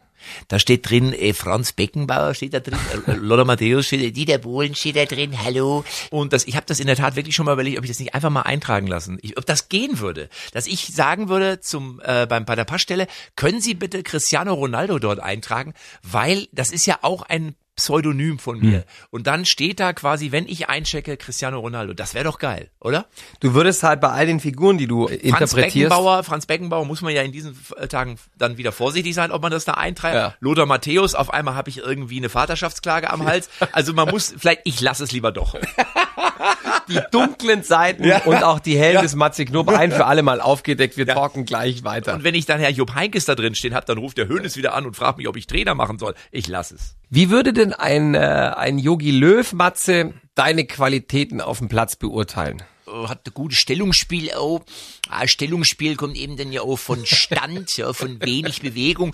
Da 0.47 0.59
steht 0.59 0.89
drin, 0.89 1.13
äh, 1.13 1.33
Franz 1.33 1.73
Beckenbauer 1.73 2.33
steht 2.33 2.53
da 2.53 2.59
drin, 2.59 2.79
äh, 3.07 3.13
Lothar 3.13 3.45
Matthäus 3.45 3.87
steht 3.87 4.03
da, 4.03 4.09
Dieter 4.09 4.37
Bohlen 4.37 4.75
steht 4.75 4.95
da 4.95 5.05
drin, 5.05 5.43
hallo. 5.43 5.83
Und 6.11 6.33
das, 6.33 6.47
ich 6.47 6.55
habe 6.55 6.65
das 6.65 6.79
in 6.79 6.87
der 6.87 6.95
Tat 6.95 7.15
wirklich 7.15 7.35
schon 7.35 7.45
mal 7.45 7.53
überlegt, 7.53 7.77
ob 7.77 7.83
ich 7.83 7.91
das 7.91 7.99
nicht 7.99 8.15
einfach 8.15 8.29
mal 8.29 8.41
eintragen 8.41 8.87
lassen, 8.87 9.17
ich, 9.21 9.37
ob 9.37 9.45
das 9.45 9.69
gehen 9.69 9.99
würde, 9.99 10.29
dass 10.53 10.67
ich 10.67 10.87
sagen 10.87 11.29
würde 11.29 11.59
zum 11.59 12.01
äh, 12.03 12.25
beim 12.25 12.45
bei 12.45 12.55
der 12.55 12.65
Passstelle, 12.65 13.07
können 13.35 13.61
Sie 13.61 13.73
bitte 13.73 14.03
Cristiano 14.03 14.53
Ronaldo 14.53 14.99
dort 14.99 15.19
eintragen, 15.19 15.73
weil 16.01 16.47
das 16.51 16.71
ist 16.71 16.85
ja 16.85 16.99
auch 17.01 17.21
ein 17.23 17.55
Pseudonym 17.77 18.39
von 18.39 18.59
mir. 18.59 18.83
Und 19.11 19.27
dann 19.27 19.45
steht 19.45 19.79
da 19.79 19.93
quasi, 19.93 20.31
wenn 20.31 20.47
ich 20.47 20.67
einchecke, 20.67 21.15
Cristiano 21.15 21.59
Ronaldo. 21.59 21.93
Das 21.93 22.15
wäre 22.15 22.25
doch 22.25 22.39
geil, 22.39 22.71
oder? 22.79 23.05
Du 23.39 23.53
würdest 23.53 23.83
halt 23.83 24.01
bei 24.01 24.09
all 24.09 24.25
den 24.25 24.39
Figuren, 24.39 24.79
die 24.79 24.87
du 24.87 25.07
Franz 25.07 25.21
interpretierst, 25.21 25.73
Beckenbauer, 25.73 26.23
Franz 26.23 26.47
Beckenbauer 26.47 26.85
muss 26.85 27.01
man 27.01 27.13
ja 27.13 27.21
in 27.21 27.31
diesen 27.31 27.57
äh, 27.77 27.87
Tagen 27.87 28.17
dann 28.35 28.57
wieder 28.57 28.71
vorsichtig 28.71 29.13
sein, 29.13 29.31
ob 29.31 29.43
man 29.43 29.51
das 29.51 29.63
da 29.63 29.73
eintreibt. 29.73 30.15
Ja. 30.15 30.35
Lothar 30.39 30.65
Matthäus, 30.65 31.13
auf 31.13 31.31
einmal 31.31 31.53
habe 31.53 31.69
ich 31.69 31.77
irgendwie 31.77 32.17
eine 32.17 32.29
Vaterschaftsklage 32.29 33.11
am 33.11 33.25
Hals. 33.27 33.49
Also 33.71 33.93
man 33.93 34.09
muss, 34.09 34.33
vielleicht, 34.37 34.61
ich 34.65 34.81
lasse 34.81 35.03
es 35.03 35.11
lieber 35.11 35.31
doch. 35.31 35.55
die 36.87 36.99
dunklen 37.11 37.63
Seiten 37.63 38.03
und 38.25 38.43
auch 38.43 38.59
die 38.59 38.77
hellen 38.77 39.01
des 39.01 39.15
Matze 39.15 39.45
Knob 39.45 39.69
ein 39.69 39.91
für 39.91 40.05
alle 40.05 40.23
mal 40.23 40.41
aufgedeckt. 40.41 40.97
Wir 40.97 41.07
talken 41.07 41.45
gleich 41.45 41.83
weiter. 41.83 42.13
Und 42.13 42.23
wenn 42.23 42.35
ich 42.35 42.45
dann 42.45 42.59
Herr 42.59 42.71
Jupp 42.71 42.95
Heinkes 42.95 43.25
da 43.25 43.35
drin 43.35 43.55
stehen 43.55 43.73
habe, 43.73 43.85
dann 43.85 43.97
ruft 43.97 44.17
der 44.17 44.27
Hönes 44.27 44.57
wieder 44.57 44.73
an 44.73 44.85
und 44.85 44.95
fragt 44.95 45.17
mich, 45.17 45.27
ob 45.27 45.35
ich 45.37 45.47
Trainer 45.47 45.75
machen 45.75 45.99
soll. 45.99 46.15
Ich 46.31 46.47
lasse 46.47 46.75
es. 46.75 46.95
Wie 47.09 47.29
würde 47.29 47.53
denn 47.53 47.73
ein, 47.73 48.15
äh, 48.15 48.17
ein 48.19 48.79
Yogi 48.79 49.11
Löw, 49.11 49.51
Matze, 49.53 50.13
deine 50.35 50.65
Qualitäten 50.65 51.41
auf 51.41 51.59
dem 51.59 51.69
Platz 51.69 51.95
beurteilen? 51.95 52.61
Äh, 52.87 53.07
Hat 53.07 53.27
ein 53.27 53.33
gutes 53.33 53.59
Stellungsspiel 53.59 54.33
auch. 54.33 54.61
Ah, 55.09 55.27
Stellungsspiel 55.27 55.95
kommt 55.95 56.17
eben 56.17 56.37
dann 56.37 56.51
ja 56.51 56.61
auch 56.61 56.77
von 56.77 57.05
Stand, 57.05 57.77
ja, 57.77 57.93
von 57.93 58.21
wenig 58.21 58.61
Bewegung. 58.61 59.13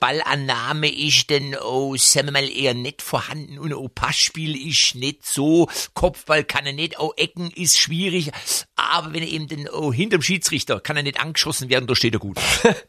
Ballannahme 0.00 0.90
ist 0.90 1.30
dann 1.30 1.54
auch, 1.54 1.94
sagen 1.96 2.28
wir 2.28 2.32
mal, 2.32 2.50
eher 2.50 2.74
nicht 2.74 3.02
vorhanden 3.02 3.58
und 3.58 3.72
auch 3.72 3.88
Passspiel 3.94 4.56
ist 4.68 4.94
nicht 4.94 5.26
so. 5.26 5.68
Kopfball 5.94 6.42
kann 6.44 6.66
er 6.66 6.72
nicht, 6.72 6.98
auch 6.98 7.12
Ecken 7.16 7.50
ist 7.50 7.78
schwierig. 7.78 8.32
Aber 8.76 9.12
wenn 9.12 9.22
er 9.22 9.28
eben 9.28 9.46
dann 9.46 9.68
auch 9.68 9.92
hinterm 9.92 10.22
Schiedsrichter 10.22 10.80
kann 10.80 10.96
er 10.96 11.02
nicht 11.02 11.20
angeschossen 11.20 11.68
werden, 11.68 11.86
da 11.86 11.94
steht 11.94 12.14
er 12.14 12.20
gut. 12.20 12.38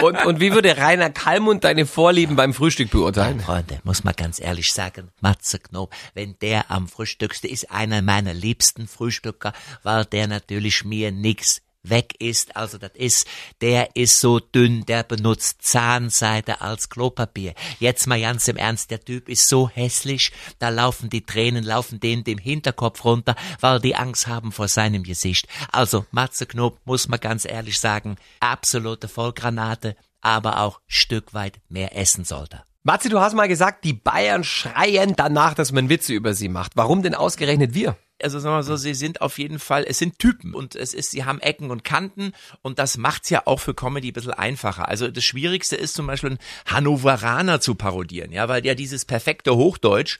Und, 0.00 0.16
und 0.24 0.40
wie 0.40 0.52
würde 0.52 0.76
Rainer 0.76 1.10
Kallmund 1.10 1.64
deine 1.64 1.86
Vorlieben 1.86 2.34
beim 2.34 2.54
Frühstück 2.54 2.90
beurteilen? 2.90 3.40
Freunde, 3.40 3.78
muss 3.84 4.02
man 4.02 4.14
ganz 4.16 4.40
ehrlich 4.40 4.72
sagen, 4.72 5.10
Matze 5.20 5.58
Knob, 5.58 5.94
wenn 6.14 6.36
der 6.40 6.70
am 6.70 6.88
Frühstückste 6.88 7.46
ist, 7.46 7.70
einer 7.70 8.02
meiner 8.02 8.34
liebsten 8.34 8.88
Frühstücker, 8.88 9.52
weil 9.82 10.04
der 10.06 10.26
natürlich 10.26 10.84
mir 10.84 11.12
nix 11.12 11.60
weg 11.82 12.14
ist. 12.18 12.56
Also 12.56 12.78
das 12.78 12.92
ist, 12.94 13.26
der 13.60 13.96
ist 13.96 14.20
so 14.20 14.38
dünn, 14.38 14.84
der 14.86 15.02
benutzt 15.02 15.62
Zahnseide 15.62 16.60
als 16.60 16.88
Klopapier. 16.88 17.54
Jetzt 17.78 18.06
mal 18.06 18.20
ganz 18.20 18.48
im 18.48 18.56
Ernst, 18.56 18.90
der 18.90 19.04
Typ 19.04 19.28
ist 19.28 19.48
so 19.48 19.68
hässlich, 19.68 20.32
da 20.58 20.68
laufen 20.68 21.10
die 21.10 21.24
Tränen, 21.24 21.64
laufen 21.64 22.00
denen 22.00 22.24
dem 22.24 22.38
Hinterkopf 22.38 23.04
runter, 23.04 23.34
weil 23.60 23.80
die 23.80 23.96
Angst 23.96 24.26
haben 24.26 24.52
vor 24.52 24.68
seinem 24.68 25.02
Gesicht. 25.02 25.46
Also 25.70 26.06
Matze 26.10 26.46
Knob, 26.46 26.78
muss 26.84 27.08
man 27.08 27.20
ganz 27.20 27.44
ehrlich 27.44 27.78
sagen, 27.78 28.16
absolute 28.40 29.08
Vollgranate, 29.08 29.96
aber 30.20 30.60
auch 30.60 30.80
Stück 30.86 31.34
weit 31.34 31.60
mehr 31.68 31.96
essen 31.96 32.24
sollte. 32.24 32.62
Matze, 32.84 33.08
du 33.08 33.20
hast 33.20 33.34
mal 33.34 33.46
gesagt, 33.46 33.84
die 33.84 33.92
Bayern 33.92 34.42
schreien 34.42 35.14
danach, 35.14 35.54
dass 35.54 35.70
man 35.70 35.88
Witze 35.88 36.14
über 36.14 36.34
sie 36.34 36.48
macht. 36.48 36.72
Warum 36.74 37.02
denn 37.02 37.14
ausgerechnet 37.14 37.74
wir? 37.74 37.96
Also 38.22 38.38
sagen 38.38 38.56
wir 38.56 38.62
so, 38.62 38.76
sie 38.76 38.94
sind 38.94 39.20
auf 39.20 39.38
jeden 39.38 39.58
Fall, 39.58 39.84
es 39.86 39.98
sind 39.98 40.18
Typen 40.18 40.54
und 40.54 40.74
es 40.74 40.94
ist, 40.94 41.10
sie 41.10 41.24
haben 41.24 41.40
Ecken 41.40 41.70
und 41.70 41.84
Kanten 41.84 42.32
und 42.62 42.78
das 42.78 42.96
macht's 42.96 43.30
ja 43.30 43.42
auch 43.46 43.60
für 43.60 43.74
Comedy 43.74 44.10
ein 44.10 44.12
bisschen 44.12 44.32
einfacher. 44.32 44.88
Also 44.88 45.08
das 45.08 45.24
Schwierigste 45.24 45.76
ist 45.76 45.94
zum 45.94 46.06
Beispiel 46.06 46.30
einen 46.30 46.38
Hannoveraner 46.66 47.60
zu 47.60 47.74
parodieren, 47.74 48.32
ja, 48.32 48.48
weil 48.48 48.64
ja 48.64 48.74
dieses 48.74 49.04
perfekte 49.04 49.56
Hochdeutsch, 49.56 50.18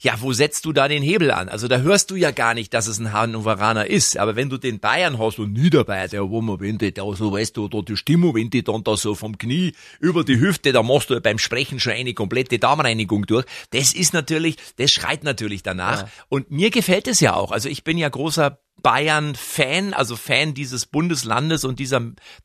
ja, 0.00 0.14
wo 0.20 0.32
setzt 0.32 0.64
du 0.64 0.72
da 0.72 0.86
den 0.86 1.02
Hebel 1.02 1.32
an? 1.32 1.48
Also 1.48 1.66
da 1.66 1.78
hörst 1.78 2.12
du 2.12 2.14
ja 2.14 2.30
gar 2.30 2.54
nicht, 2.54 2.72
dass 2.72 2.86
es 2.86 3.00
ein 3.00 3.12
Hannoveraner 3.12 3.88
ist. 3.88 4.16
Aber 4.16 4.36
wenn 4.36 4.48
du 4.48 4.56
den 4.56 4.78
Bayern 4.78 5.18
hast 5.18 5.40
und 5.40 5.52
Niederbayern, 5.52 6.10
der 6.10 6.30
wo 6.30 6.40
man, 6.40 6.60
wenn 6.60 6.78
die 6.78 6.94
da 6.94 7.02
so, 7.14 7.32
weißt 7.32 7.56
du, 7.56 7.66
da 7.66 7.80
die 7.80 7.96
Stimmung, 7.96 8.36
wenn 8.36 8.48
die 8.48 8.62
dann 8.62 8.84
da 8.84 8.96
so 8.96 9.16
vom 9.16 9.36
Knie 9.38 9.72
über 9.98 10.22
die 10.22 10.38
Hüfte, 10.38 10.72
da 10.72 10.84
machst 10.84 11.10
du 11.10 11.20
beim 11.20 11.38
Sprechen 11.38 11.80
schon 11.80 11.94
eine 11.94 12.14
komplette 12.14 12.60
Darmreinigung 12.60 13.26
durch. 13.26 13.44
Das 13.70 13.92
ist 13.92 14.14
natürlich, 14.14 14.56
das 14.76 14.92
schreit 14.92 15.24
natürlich 15.24 15.64
danach. 15.64 16.08
Und 16.28 16.50
mir 16.52 16.70
gefällt 16.70 17.08
es 17.08 17.18
ja 17.18 17.34
auch. 17.34 17.50
Also 17.50 17.68
ich 17.68 17.82
bin 17.82 17.98
ja 17.98 18.08
großer 18.08 18.60
Bayern-Fan, 18.82 19.94
also 19.94 20.16
Fan 20.16 20.54
dieses 20.54 20.86
Bundeslandes 20.86 21.64
und 21.64 21.78
dieser 21.78 22.00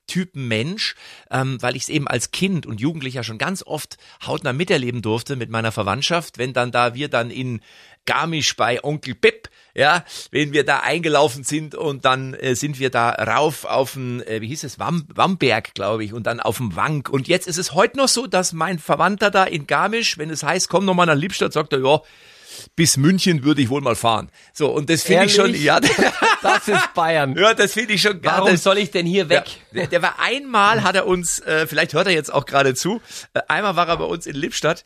Typen 0.08 0.48
Mensch, 0.48 0.96
ähm, 1.32 1.62
weil 1.62 1.76
ich 1.76 1.84
es 1.84 1.90
eben 1.90 2.08
als 2.08 2.32
Kind 2.32 2.66
und 2.66 2.82
Jugendlicher 2.82 3.24
schon 3.24 3.38
ganz 3.38 3.64
oft 3.64 3.98
hautnah 4.26 4.54
miterleben 4.54 5.02
durfte 5.02 5.36
mit 5.36 5.50
meiner 5.50 5.72
Verwandtschaft, 5.72 6.38
wenn 6.38 6.54
dann 6.54 6.72
da 6.72 6.94
wir 6.94 7.10
dann 7.10 7.32
in 7.32 7.62
Garmisch 8.06 8.56
bei 8.56 8.84
Onkel 8.84 9.16
Pip, 9.16 9.50
ja, 9.76 10.04
wenn 10.32 10.54
wir 10.54 10.66
da 10.66 10.82
eingelaufen 10.82 11.44
sind 11.44 11.74
und 11.74 12.06
dann 12.06 12.34
äh, 12.34 12.56
sind 12.56 12.78
wir 12.80 12.90
da 12.90 13.10
rauf 13.12 13.66
auf 13.66 13.94
den, 13.94 14.22
äh, 14.28 14.42
wie 14.42 14.48
hieß 14.48 14.66
es, 14.66 14.78
Wam, 14.78 15.08
Wamberg, 15.14 15.74
glaube 15.74 16.04
ich, 16.04 16.14
und 16.14 16.28
dann 16.28 16.40
auf 16.40 16.58
dem 16.58 16.76
Wank. 16.76 17.10
Und 17.10 17.28
jetzt 17.28 17.48
ist 17.48 17.58
es 17.58 17.74
heute 17.74 17.98
noch 17.98 18.10
so, 18.10 18.28
dass 18.28 18.54
mein 18.54 18.78
Verwandter 18.78 19.32
da 19.32 19.46
in 19.46 19.66
Garmisch, 19.66 20.18
wenn 20.18 20.30
es 20.30 20.44
heißt, 20.44 20.70
komm 20.70 20.86
noch 20.86 20.94
mal 20.94 21.06
nach 21.06 21.16
Lippstadt, 21.16 21.54
sagt 21.54 21.74
er, 21.74 21.80
ja, 21.80 22.02
bis 22.76 22.98
München 22.98 23.44
würde 23.44 23.62
ich 23.62 23.70
wohl 23.70 23.82
mal 23.82 23.96
fahren. 23.96 24.30
So, 24.54 24.70
und 24.72 24.90
das 24.90 25.04
finde 25.04 25.26
ich 25.26 25.36
schon, 25.36 25.54
ja, 25.54 25.80
Das 26.44 26.68
ist 26.68 26.94
Bayern. 26.94 27.36
ja, 27.38 27.54
das 27.54 27.74
finde 27.74 27.94
ich 27.94 28.02
schon 28.02 28.22
ja, 28.22 28.32
Warum 28.34 28.52
das, 28.52 28.64
soll 28.64 28.78
ich 28.78 28.92
denn 28.92 29.06
hier 29.06 29.30
weg? 29.30 29.44
ja, 29.72 29.80
der, 29.80 29.88
der 29.88 30.02
war 30.02 30.20
einmal, 30.20 30.84
hat 30.84 30.96
er 30.96 31.08
uns, 31.08 31.40
äh, 31.40 31.68
vielleicht 31.68 31.94
hört 31.94 32.08
er 32.08 32.14
jetzt 32.14 32.34
auch 32.34 32.46
gerade 32.46 32.76
zu, 32.76 33.02
äh, 33.34 33.40
einmal 33.48 33.76
war 33.76 33.88
er 33.88 33.98
bei 33.98 34.04
uns 34.04 34.26
in 34.28 34.36
Lippstadt 34.36 34.84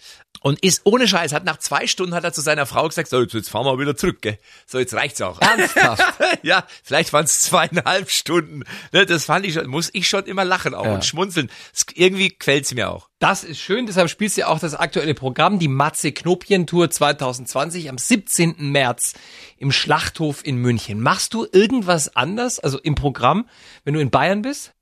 und 0.47 0.63
ist 0.63 0.83
ohne 0.85 1.09
Scheiß, 1.09 1.33
hat 1.33 1.43
nach 1.43 1.57
zwei 1.57 1.87
Stunden 1.87 2.15
hat 2.15 2.23
er 2.23 2.31
zu 2.31 2.39
seiner 2.39 2.65
Frau 2.65 2.87
gesagt, 2.87 3.09
so, 3.09 3.19
jetzt, 3.19 3.33
jetzt 3.33 3.49
fahren 3.49 3.65
wir 3.65 3.77
wieder 3.79 3.97
zurück, 3.97 4.21
gell? 4.21 4.39
So, 4.65 4.79
jetzt 4.79 4.93
reicht's 4.93 5.21
auch. 5.21 5.41
Ernsthaft? 5.41 6.01
ja, 6.41 6.65
vielleicht 6.83 7.11
waren 7.11 7.25
es 7.25 7.41
zweieinhalb 7.41 8.09
Stunden. 8.09 8.63
Ne, 8.93 9.05
das 9.05 9.25
fand 9.25 9.45
ich 9.45 9.55
schon, 9.55 9.67
muss 9.67 9.89
ich 9.91 10.07
schon 10.07 10.23
immer 10.23 10.45
lachen 10.45 10.73
auch 10.73 10.85
Ja. 10.85 10.93
und 10.93 11.03
schmunzeln. 11.03 11.51
Es, 11.73 11.85
irgendwie 11.95 12.29
quält's 12.29 12.73
mir 12.73 12.89
auch. 12.89 13.09
Das 13.19 13.43
ist 13.43 13.59
schön, 13.59 13.87
deshalb 13.87 14.09
spielst 14.09 14.37
du 14.37 14.47
auch 14.47 14.59
das 14.59 14.73
aktuelle 14.73 15.15
Programm, 15.15 15.59
die 15.59 15.67
Matze 15.67 16.13
Knopien 16.13 16.65
Tour 16.65 16.89
2020 16.89 17.89
am 17.89 17.97
17. 17.97 18.55
März 18.71 19.15
im 19.57 19.73
Schlachthof 19.73 20.45
in 20.45 20.55
München. 20.55 21.01
Machst 21.01 21.33
du 21.33 21.45
irgendwas 21.51 22.15
anders, 22.15 22.59
also 22.59 22.79
im 22.79 22.95
Programm, 22.95 23.49
wenn 23.83 23.95
du 23.95 23.99
in 23.99 24.11
Bayern 24.11 24.43
bist? 24.43 24.73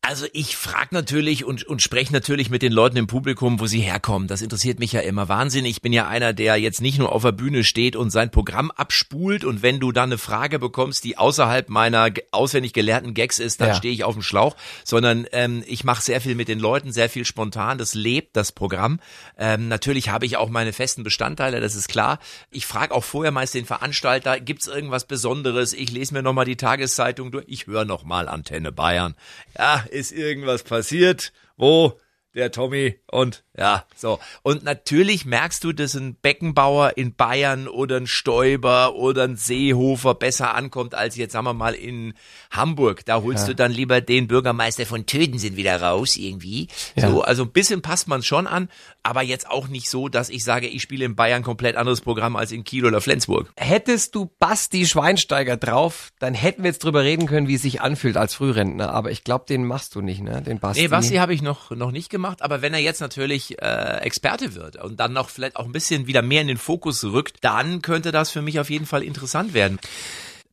Also 0.00 0.26
ich 0.32 0.56
frage 0.56 0.88
natürlich 0.92 1.44
und, 1.44 1.64
und 1.64 1.82
spreche 1.82 2.12
natürlich 2.12 2.48
mit 2.50 2.62
den 2.62 2.72
Leuten 2.72 2.96
im 2.96 3.08
Publikum, 3.08 3.60
wo 3.60 3.66
sie 3.66 3.80
herkommen. 3.80 4.26
Das 4.28 4.40
interessiert 4.42 4.78
mich 4.78 4.92
ja 4.92 5.00
immer 5.00 5.28
wahnsinnig. 5.28 5.72
Ich 5.72 5.82
bin 5.82 5.92
ja 5.92 6.06
einer, 6.06 6.32
der 6.32 6.56
jetzt 6.56 6.80
nicht 6.80 6.98
nur 6.98 7.12
auf 7.12 7.22
der 7.22 7.32
Bühne 7.32 7.62
steht 7.64 7.94
und 7.96 8.10
sein 8.10 8.30
Programm 8.30 8.70
abspult. 8.70 9.44
Und 9.44 9.62
wenn 9.62 9.80
du 9.80 9.90
dann 9.92 10.08
eine 10.10 10.16
Frage 10.16 10.60
bekommst, 10.60 11.02
die 11.04 11.18
außerhalb 11.18 11.68
meiner 11.68 12.10
auswendig 12.30 12.72
gelernten 12.72 13.12
Gags 13.12 13.38
ist, 13.38 13.60
dann 13.60 13.68
Ja. 13.70 13.74
stehe 13.74 13.92
ich 13.92 14.04
auf 14.04 14.14
dem 14.14 14.22
Schlauch. 14.22 14.56
Sondern 14.84 15.26
ähm, 15.32 15.62
ich 15.66 15.82
mache 15.84 16.00
sehr 16.00 16.20
viel 16.20 16.36
mit 16.36 16.46
den 16.48 16.60
Leuten, 16.60 16.92
sehr 16.92 17.10
viel 17.10 17.24
spontan. 17.26 17.76
Das 17.76 17.94
lebt 17.94 18.34
das 18.36 18.52
Programm. 18.52 19.00
Ähm, 19.36 19.66
natürlich 19.68 20.08
habe 20.10 20.24
ich 20.26 20.36
auch 20.38 20.48
meine 20.48 20.72
festen 20.72 21.02
Bestandteile, 21.02 21.60
das 21.60 21.74
ist 21.74 21.88
klar. 21.88 22.18
Ich 22.50 22.66
frage 22.66 22.94
auch 22.94 23.04
vorher 23.04 23.32
meist 23.32 23.52
den 23.52 23.66
Veranstalter, 23.66 24.38
gibt's 24.40 24.68
irgendwas 24.68 25.06
Besonderes? 25.06 25.74
Ich 25.74 25.90
lese 25.90 26.14
mir 26.14 26.22
nochmal 26.22 26.44
die 26.46 26.56
Tageszeitung 26.56 27.30
durch. 27.32 27.44
Ich 27.48 27.66
höre 27.66 27.84
nochmal 27.84 28.28
Antenne 28.28 28.70
Bayern. 28.72 29.14
Ja, 29.58 29.84
ist 29.88 30.12
irgendwas 30.12 30.62
passiert? 30.62 31.32
Wo? 31.56 31.98
Der 32.38 32.52
Tommy 32.52 32.94
und 33.10 33.42
ja, 33.58 33.84
so. 33.96 34.20
Und 34.42 34.62
natürlich 34.62 35.24
merkst 35.24 35.64
du, 35.64 35.72
dass 35.72 35.96
ein 35.96 36.14
Beckenbauer 36.14 36.96
in 36.96 37.16
Bayern 37.16 37.66
oder 37.66 37.96
ein 37.96 38.06
Stoiber 38.06 38.94
oder 38.94 39.24
ein 39.24 39.34
Seehofer 39.34 40.14
besser 40.14 40.54
ankommt 40.54 40.94
als 40.94 41.16
jetzt, 41.16 41.32
sagen 41.32 41.46
wir 41.46 41.54
mal, 41.54 41.74
in 41.74 42.14
Hamburg. 42.52 43.04
Da 43.04 43.22
holst 43.22 43.48
du 43.48 43.54
dann 43.56 43.72
lieber 43.72 44.00
den 44.00 44.28
Bürgermeister 44.28 44.86
von 44.86 45.06
Töten 45.06 45.40
sind 45.40 45.56
wieder 45.56 45.82
raus 45.82 46.16
irgendwie. 46.16 46.68
so, 46.94 47.22
also 47.22 47.42
ein 47.42 47.50
bisschen 47.50 47.82
passt 47.82 48.06
man 48.06 48.22
schon 48.22 48.46
an, 48.46 48.68
aber 49.02 49.22
jetzt 49.22 49.50
auch 49.50 49.66
nicht 49.66 49.90
so, 49.90 50.08
dass 50.08 50.30
ich 50.30 50.44
sage, 50.44 50.68
ich 50.68 50.82
spiele 50.82 51.04
in 51.04 51.16
Bayern 51.16 51.42
komplett 51.42 51.74
anderes 51.74 52.00
Programm 52.00 52.36
als 52.36 52.52
in 52.52 52.62
Kiel 52.62 52.86
oder 52.86 53.00
Flensburg. 53.00 53.50
Hättest 53.56 54.14
du 54.14 54.30
Basti 54.38 54.86
Schweinsteiger 54.86 55.56
drauf, 55.56 56.12
dann 56.20 56.34
hätten 56.34 56.62
wir 56.62 56.70
jetzt 56.70 56.84
drüber 56.84 57.02
reden 57.02 57.26
können, 57.26 57.48
wie 57.48 57.54
es 57.54 57.62
sich 57.62 57.80
anfühlt 57.80 58.16
als 58.16 58.34
Frührentner. 58.34 58.94
Aber 58.94 59.10
ich 59.10 59.24
glaube, 59.24 59.46
den 59.48 59.64
machst 59.64 59.96
du 59.96 60.00
nicht, 60.00 60.22
ne? 60.22 60.42
Den 60.42 60.60
Basti. 60.60 60.82
Nee, 60.82 60.88
Basti 60.88 61.16
habe 61.16 61.34
ich 61.34 61.42
noch, 61.42 61.72
noch 61.72 61.90
nicht 61.90 62.10
gemacht. 62.10 62.27
Macht, 62.28 62.42
aber 62.42 62.62
wenn 62.62 62.74
er 62.74 62.80
jetzt 62.80 63.00
natürlich 63.00 63.60
äh, 63.60 63.98
Experte 64.02 64.54
wird 64.54 64.76
und 64.76 65.00
dann 65.00 65.12
noch 65.12 65.30
vielleicht 65.30 65.56
auch 65.56 65.64
ein 65.64 65.72
bisschen 65.72 66.06
wieder 66.06 66.22
mehr 66.22 66.42
in 66.42 66.48
den 66.48 66.58
Fokus 66.58 67.02
rückt, 67.04 67.38
dann 67.42 67.82
könnte 67.82 68.12
das 68.12 68.30
für 68.30 68.42
mich 68.42 68.60
auf 68.60 68.70
jeden 68.70 68.86
Fall 68.86 69.02
interessant 69.02 69.54
werden. 69.54 69.78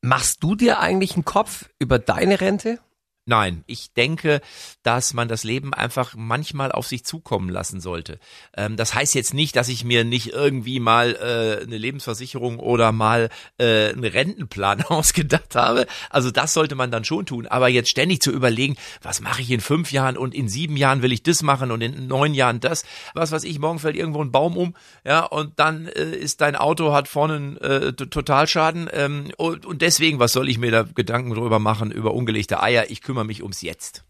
Machst 0.02 0.42
du 0.42 0.56
dir 0.56 0.80
eigentlich 0.80 1.16
einen 1.16 1.26
Kopf 1.26 1.66
über 1.80 2.00
deine 2.00 2.40
Rente? 2.40 2.80
Nein, 3.28 3.64
ich 3.66 3.92
denke, 3.92 4.40
dass 4.84 5.16
man 5.16 5.28
das 5.28 5.44
Leben 5.44 5.74
einfach 5.74 6.14
manchmal 6.16 6.72
auf 6.72 6.86
sich 6.86 7.04
zukommen 7.06 7.50
lassen 7.50 7.82
sollte. 7.82 8.20
Ähm, 8.56 8.78
das 8.78 8.94
heißt 8.94 9.16
jetzt 9.16 9.34
nicht, 9.34 9.56
dass 9.56 9.68
ich 9.68 9.84
mir 9.84 10.04
nicht 10.04 10.28
irgendwie 10.28 10.80
mal 10.80 11.16
äh, 11.16 11.64
eine 11.64 11.80
Lebensversicherung 11.80 12.60
oder 12.60 12.92
mal 12.92 13.30
äh, 13.58 13.90
einen 13.90 14.04
Rentenplan 14.04 14.82
ausgedacht 14.90 15.56
habe. 15.56 15.88
Also 16.12 16.30
das 16.30 16.54
sollte 16.54 16.76
man 16.76 16.92
dann 16.92 17.04
schon 17.04 17.26
tun. 17.26 17.48
Aber 17.48 17.68
jetzt 17.68 17.90
ständig 17.90 18.22
zu 18.22 18.30
überlegen, 18.32 18.76
was 19.02 19.22
mache 19.22 19.42
ich 19.42 19.50
in 19.50 19.60
fünf 19.60 19.92
Jahren 19.92 20.18
und 20.18 20.36
in 20.36 20.48
sieben 20.48 20.78
Jahren 20.78 21.02
will 21.02 21.12
ich 21.12 21.24
das 21.24 21.42
machen 21.42 21.72
und 21.72 21.82
in 21.82 22.06
neun 22.06 22.36
Jahren 22.36 22.60
das. 22.60 22.86
Was 23.16 23.32
weiß 23.32 23.44
ich, 23.46 23.58
morgen 23.58 23.80
fällt 23.80 23.96
irgendwo 23.96 24.22
ein 24.22 24.32
Baum 24.32 24.56
um, 24.56 24.76
ja, 25.04 25.26
und 25.26 25.60
dann 25.60 25.88
äh, 25.88 26.12
ist 26.12 26.42
dein 26.42 26.56
Auto 26.56 26.94
hat 26.94 27.08
vorne 27.08 27.36
einen 27.38 27.58
äh, 27.58 27.94
Totalschaden. 27.94 28.88
Ähm, 28.94 29.32
und, 29.38 29.66
und 29.66 29.82
deswegen, 29.82 30.20
was 30.20 30.32
soll 30.32 30.48
ich 30.48 30.60
mir 30.60 30.70
da 30.70 30.84
Gedanken 30.84 31.34
drüber 31.34 31.58
machen 31.58 31.90
über 31.90 32.14
ungelegte 32.14 32.62
Eier? 32.62 32.92
Ich 32.92 33.02
kümmere 33.02 33.15
mich 33.24 33.42
ums 33.42 33.62
Jetzt. 33.62 34.04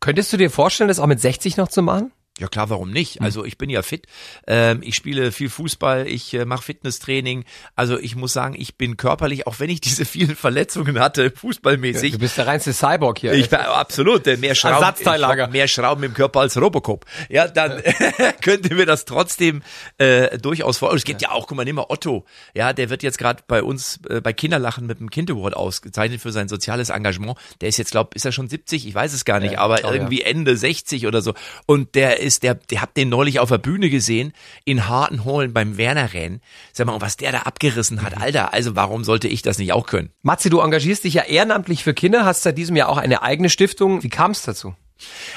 Könntest 0.00 0.32
du 0.32 0.36
dir 0.36 0.50
vorstellen, 0.50 0.88
das 0.88 1.00
auch 1.00 1.06
mit 1.06 1.20
60 1.20 1.56
noch 1.56 1.68
zu 1.68 1.82
machen? 1.82 2.12
Ja 2.40 2.48
klar, 2.48 2.70
warum 2.70 2.90
nicht? 2.90 3.20
Also 3.20 3.44
ich 3.44 3.58
bin 3.58 3.68
ja 3.68 3.82
fit. 3.82 4.06
Ähm, 4.46 4.80
ich 4.82 4.94
spiele 4.94 5.30
viel 5.30 5.50
Fußball, 5.50 6.06
ich 6.06 6.32
äh, 6.32 6.46
mache 6.46 6.62
Fitnesstraining. 6.62 7.44
Also 7.76 7.98
ich 7.98 8.16
muss 8.16 8.32
sagen, 8.32 8.54
ich 8.58 8.76
bin 8.76 8.96
körperlich, 8.96 9.46
auch 9.46 9.60
wenn 9.60 9.68
ich 9.68 9.80
diese 9.82 10.06
vielen 10.06 10.34
Verletzungen 10.34 10.98
hatte, 10.98 11.30
fußballmäßig. 11.30 12.12
Du 12.12 12.18
bist 12.18 12.38
der 12.38 12.46
reinste 12.46 12.72
Cyborg 12.72 13.18
hier. 13.18 13.34
Ich 13.34 13.50
bin 13.50 13.58
absolut 13.58 14.26
äh, 14.26 14.38
mehr 14.38 14.54
Schrauben, 14.54 15.52
mehr 15.52 15.68
Schrauben 15.68 16.02
im 16.02 16.14
Körper 16.14 16.40
als 16.40 16.58
Robocop. 16.58 17.04
Ja, 17.28 17.46
dann 17.46 17.82
könnte 18.40 18.74
mir 18.74 18.86
das 18.86 19.04
trotzdem 19.04 19.62
äh, 19.98 20.38
durchaus 20.38 20.78
vor. 20.78 20.94
Es 20.94 21.04
gibt 21.04 21.20
ja 21.20 21.32
auch, 21.32 21.46
guck 21.46 21.58
mal, 21.58 21.64
nimm 21.64 21.76
mal 21.76 21.86
Otto. 21.90 22.24
Ja, 22.54 22.72
der 22.72 22.88
wird 22.88 23.02
jetzt 23.02 23.18
gerade 23.18 23.42
bei 23.46 23.62
uns 23.62 24.00
äh, 24.08 24.22
bei 24.22 24.32
Kinderlachen 24.32 24.86
mit 24.86 24.98
dem 24.98 25.10
Kind 25.10 25.30
Award 25.30 25.54
ausgezeichnet 25.54 26.22
für 26.22 26.32
sein 26.32 26.48
soziales 26.48 26.88
Engagement. 26.88 27.36
Der 27.60 27.68
ist 27.68 27.76
jetzt, 27.76 27.90
glaub, 27.90 28.14
ist 28.14 28.24
er 28.24 28.32
schon 28.32 28.48
70? 28.48 28.86
Ich 28.86 28.94
weiß 28.94 29.12
es 29.12 29.26
gar 29.26 29.40
nicht, 29.40 29.52
Ja, 29.52 29.58
aber 29.58 29.76
glaub, 29.76 29.92
ja. 29.92 29.98
irgendwie 29.98 30.22
Ende 30.22 30.56
60 30.56 31.06
oder 31.06 31.20
so. 31.20 31.34
Und 31.66 31.94
der 31.94 32.20
ist, 32.20 32.29
der, 32.38 32.54
der 32.54 32.80
habt 32.82 32.96
den 32.96 33.08
neulich 33.08 33.40
auf 33.40 33.48
der 33.48 33.58
Bühne 33.58 33.90
gesehen 33.90 34.32
in 34.64 34.88
Hartenholen 34.88 35.52
beim 35.52 35.76
Werner 35.76 36.12
Rennen. 36.12 36.40
Sag 36.72 36.86
mal, 36.86 36.92
und 36.92 37.00
was 37.00 37.16
der 37.16 37.32
da 37.32 37.40
abgerissen 37.40 38.02
hat, 38.02 38.16
Alter. 38.16 38.52
Also 38.52 38.76
warum 38.76 39.02
sollte 39.02 39.26
ich 39.26 39.42
das 39.42 39.58
nicht 39.58 39.72
auch 39.72 39.86
können? 39.86 40.10
Matze, 40.22 40.50
du 40.50 40.60
engagierst 40.60 41.02
dich 41.04 41.14
ja 41.14 41.22
ehrenamtlich 41.22 41.82
für 41.82 41.94
Kinder, 41.94 42.24
hast 42.24 42.42
seit 42.42 42.56
diesem 42.56 42.76
Jahr 42.76 42.88
auch 42.88 42.98
eine 42.98 43.22
eigene 43.22 43.50
Stiftung. 43.50 44.02
Wie 44.02 44.08
kam 44.08 44.30
es 44.30 44.42
dazu? 44.42 44.74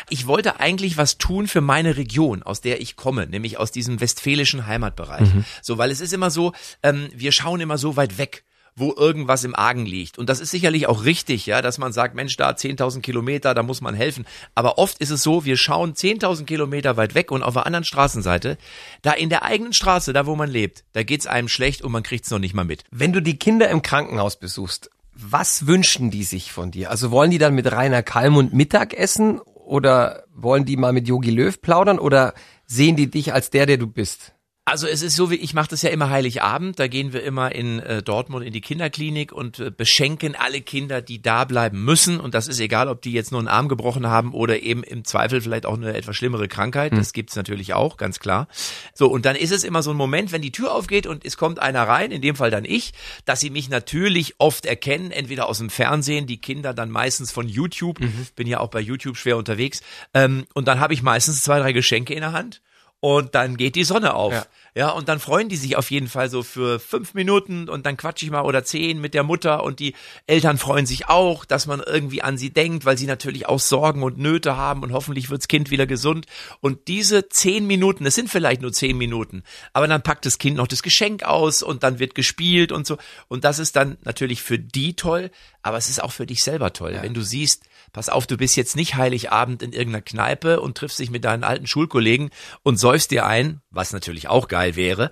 Ich 0.10 0.28
wollte 0.28 0.60
eigentlich 0.60 0.98
was 0.98 1.18
tun 1.18 1.48
für 1.48 1.62
meine 1.62 1.98
Region, 1.98 2.44
aus 2.44 2.62
der 2.62 2.82
ich 2.82 2.96
komme, 2.96 3.28
nämlich 3.28 3.58
aus 3.58 3.72
diesem 3.72 4.02
westfälischen 4.02 4.68
Heimatbereich. 4.68 5.34
Mhm. 5.34 5.46
So, 5.62 5.78
weil 5.78 5.90
es 5.90 6.02
ist 6.02 6.14
immer 6.14 6.30
so, 6.30 6.54
ähm, 6.84 7.10
wir 7.16 7.32
schauen 7.32 7.62
immer 7.62 7.78
so 7.78 7.96
weit 7.96 8.18
weg 8.18 8.44
wo 8.76 8.94
irgendwas 8.96 9.44
im 9.44 9.56
Argen 9.56 9.86
liegt. 9.86 10.18
Und 10.18 10.30
das 10.30 10.40
ist 10.40 10.52
sicherlich 10.52 10.88
auch 10.88 11.06
richtig, 11.06 11.46
ja, 11.46 11.62
dass 11.62 11.78
man 11.78 11.94
sagt, 11.94 12.16
Mensch, 12.16 12.36
da 12.38 12.50
10.000 12.50 13.02
Kilometer, 13.02 13.54
da 13.54 13.64
muss 13.64 13.82
man 13.82 13.94
helfen. 13.94 14.26
Aber 14.56 14.78
oft 14.78 15.00
ist 15.00 15.12
es 15.12 15.24
so, 15.24 15.46
wir 15.46 15.58
schauen 15.58 15.94
10.000 15.94 16.46
Kilometer 16.46 16.98
weit 16.98 17.16
weg 17.16 17.32
und 17.32 17.44
auf 17.44 17.54
der 17.54 17.66
anderen 17.66 17.84
Straßenseite, 17.84 18.58
da 19.02 19.12
in 19.12 19.30
der 19.30 19.44
eigenen 19.44 19.74
Straße, 19.74 20.14
da 20.14 20.26
wo 20.26 20.36
man 20.36 20.50
lebt, 20.50 20.84
da 20.94 21.04
geht's 21.04 21.28
einem 21.28 21.48
schlecht 21.48 21.82
und 21.82 21.92
man 21.92 22.04
kriegt's 22.04 22.32
noch 22.32 22.40
nicht 22.40 22.54
mal 22.54 22.66
mit. 22.66 22.84
Wenn 22.92 23.14
du 23.14 23.22
die 23.22 23.38
Kinder 23.38 23.70
im 23.70 23.82
Krankenhaus 23.82 24.38
besuchst, 24.38 24.90
was 25.16 25.68
wünschen 25.68 26.10
die 26.10 26.24
sich 26.24 26.52
von 26.52 26.72
dir? 26.72 26.90
Also 26.90 27.12
wollen 27.12 27.32
die 27.32 27.38
dann 27.38 27.54
mit 27.54 27.72
Rainer 27.72 28.02
Kallmund 28.02 28.54
Mittag 28.54 28.94
essen 28.94 29.40
oder 29.40 30.24
wollen 30.34 30.66
die 30.66 30.78
mal 30.78 30.94
mit 30.94 31.08
Yogi 31.08 31.30
Löw 31.30 31.62
plaudern 31.62 32.00
oder 32.00 32.34
sehen 32.66 32.96
die 32.96 33.10
dich 33.10 33.34
als 33.34 33.50
der, 33.52 33.66
der 33.66 33.78
du 33.78 33.88
bist? 33.88 34.34
Also 34.66 34.88
es 34.88 35.02
ist 35.02 35.18
so 35.18 35.30
wie, 35.30 35.36
ich 35.36 35.54
mache 35.54 35.68
das 35.68 35.82
ja 35.82 35.90
immer 35.90 36.10
Heiligabend, 36.10 36.80
da 36.80 36.88
gehen 36.88 37.12
wir 37.12 37.22
immer 37.24 37.54
in 37.54 37.82
äh, 37.82 38.02
Dortmund 38.02 38.46
in 38.46 38.54
die 38.54 38.62
Kinderklinik 38.62 39.34
und 39.34 39.60
äh, 39.60 39.72
beschenken 39.72 40.36
alle 40.38 40.62
Kinder, 40.62 41.02
die 41.02 41.22
da 41.22 41.44
bleiben 41.44 41.84
müssen. 41.84 42.18
Und 42.18 42.34
das 42.34 42.48
ist 42.48 42.62
egal, 42.62 42.88
ob 42.88 43.02
die 43.02 43.12
jetzt 43.12 43.34
nur 43.34 43.42
einen 43.42 43.50
Arm 43.50 43.68
gebrochen 43.68 44.08
haben 44.08 44.34
oder 44.34 44.62
eben 44.62 44.84
im 44.84 45.04
Zweifel 45.04 45.42
vielleicht 45.42 45.66
auch 45.66 45.76
eine 45.76 45.94
etwas 45.94 46.16
schlimmere 46.16 46.48
Krankheit. 46.48 46.94
Das 46.94 47.12
gibt's 47.12 47.36
natürlich 47.36 47.74
auch, 47.74 47.98
ganz 47.98 48.20
klar. 48.20 48.48
So, 48.94 49.08
und 49.08 49.26
dann 49.26 49.36
ist 49.36 49.52
es 49.52 49.66
immer 49.66 49.84
so 49.84 49.92
ein 49.92 49.98
Moment, 49.98 50.32
wenn 50.32 50.42
die 50.42 50.54
Tür 50.54 50.74
aufgeht 50.74 51.08
und 51.08 51.26
es 51.26 51.36
kommt 51.36 51.60
einer 51.60 51.84
rein, 51.84 52.12
in 52.12 52.22
dem 52.22 52.38
Fall 52.38 52.50
dann 52.50 52.64
ich, 52.64 52.94
dass 53.26 53.42
sie 53.42 53.50
mich 53.50 53.68
natürlich 53.68 54.36
oft 54.38 54.66
erkennen, 54.66 55.12
entweder 55.12 55.50
aus 55.50 55.58
dem 55.58 55.72
Fernsehen, 55.72 56.26
die 56.26 56.40
Kinder 56.40 56.74
dann 56.74 56.90
meistens 56.90 57.34
von 57.34 57.50
YouTube, 57.50 58.00
bin 58.38 58.48
ja 58.48 58.62
auch 58.62 58.70
bei 58.70 58.80
YouTube 58.80 59.18
schwer 59.18 59.36
unterwegs. 59.36 59.82
Ähm, 60.14 60.46
und 60.54 60.70
dann 60.70 60.80
habe 60.80 60.94
ich 60.94 61.04
meistens 61.04 61.42
zwei, 61.42 61.60
drei 61.60 61.74
Geschenke 61.74 62.14
in 62.14 62.22
der 62.22 62.32
Hand 62.32 62.62
und 63.04 63.36
dann 63.36 63.58
geht 63.58 63.76
die 63.76 63.84
Sonne 63.84 64.14
auf. 64.14 64.32
Ja. 64.32 64.46
Ja. 64.76 64.90
und 64.90 65.10
dann 65.10 65.20
freuen 65.20 65.50
die 65.50 65.56
sich 65.56 65.76
auf 65.76 65.92
jeden 65.92 66.08
Fall 66.08 66.30
so 66.30 66.44
für 66.44 66.80
fünf 66.80 67.14
Minuten 67.14 67.70
und 67.70 67.86
dann 67.86 67.98
quatsch 67.98 68.24
ich 68.24 68.32
mal 68.32 68.42
oder 68.42 68.64
zehn 68.64 69.00
mit 69.00 69.14
der 69.14 69.24
Mutter 69.24 69.64
und 69.64 69.80
die 69.80 69.94
Eltern 70.28 70.58
freuen 70.58 70.86
sich 70.86 71.10
auch, 71.10 71.46
dass 71.46 71.68
man 71.68 71.82
irgendwie 71.82 72.22
an 72.22 72.38
sie 72.38 72.52
denkt, 72.52 72.86
weil 72.86 72.98
sie 72.98 73.06
natürlich 73.06 73.48
auch 73.48 73.60
Sorgen 73.60 74.04
und 74.04 74.18
Nöte 74.18 74.58
haben 74.58 74.84
und 74.84 74.94
hoffentlich 74.94 75.30
wirds 75.30 75.48
Kind 75.48 75.70
wieder 75.70 75.86
gesund. 75.86 76.26
Und 76.60 76.88
diese 76.88 77.30
zehn 77.30 77.68
Minuten, 77.68 78.06
es 78.06 78.16
sind 78.16 78.30
vielleicht 78.30 78.62
nur 78.62 78.72
zehn 78.72 78.98
Minuten, 78.98 79.44
aber 79.74 79.88
dann 79.88 80.02
packt 80.02 80.26
das 80.26 80.38
Kind 80.38 80.58
noch 80.58 80.68
das 80.68 80.84
Geschenk 80.84 81.24
aus 81.24 81.62
und 81.62 81.84
dann 81.84 82.00
wird 82.00 82.16
gespielt 82.16 82.72
und 82.72 82.88
so. 82.88 82.98
Und 83.28 83.44
das 83.44 83.60
ist 83.60 83.76
dann 83.76 83.98
natürlich 84.04 84.42
für 84.42 84.58
die 84.60 84.96
toll, 84.96 85.30
aber 85.62 85.78
es 85.78 85.90
ist 85.90 86.02
auch 86.02 86.12
für 86.12 86.26
dich 86.26 86.44
selber 86.44 86.74
toll, 86.74 86.98
wenn 87.02 87.14
du 87.14 87.22
siehst, 87.22 87.64
pass 87.92 88.10
auf, 88.10 88.28
du 88.28 88.38
bist 88.38 88.56
jetzt 88.56 88.76
nicht 88.76 88.96
Heiligabend 88.96 89.62
in 89.62 89.72
irgendeiner 89.72 90.02
Kneipe 90.02 90.60
und 90.60 90.78
triffst 90.78 91.00
dich 91.00 91.10
mit 91.10 91.24
deinen 91.26 91.44
alten 91.44 91.68
Schulkollegen 91.68 92.32
und 92.64 92.78
säufst 92.78 93.12
dir 93.12 93.26
ein, 93.26 93.62
was 93.70 93.94
natürlich 93.94 94.28
auch 94.28 94.48
geil 94.48 94.63
wäre. 94.76 95.12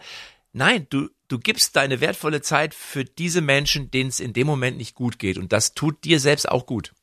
Nein, 0.53 0.87
du, 0.89 1.09
du 1.27 1.39
gibst 1.39 1.75
deine 1.75 2.01
wertvolle 2.01 2.41
Zeit 2.41 2.73
für 2.73 3.05
diese 3.05 3.41
Menschen, 3.41 3.89
denen 3.91 4.09
es 4.09 4.19
in 4.19 4.33
dem 4.33 4.47
Moment 4.47 4.77
nicht 4.77 4.95
gut 4.95 5.19
geht. 5.19 5.37
Und 5.37 5.53
das 5.53 5.73
tut 5.73 6.03
dir 6.03 6.19
selbst 6.19 6.49
auch 6.49 6.65
gut. 6.65 6.93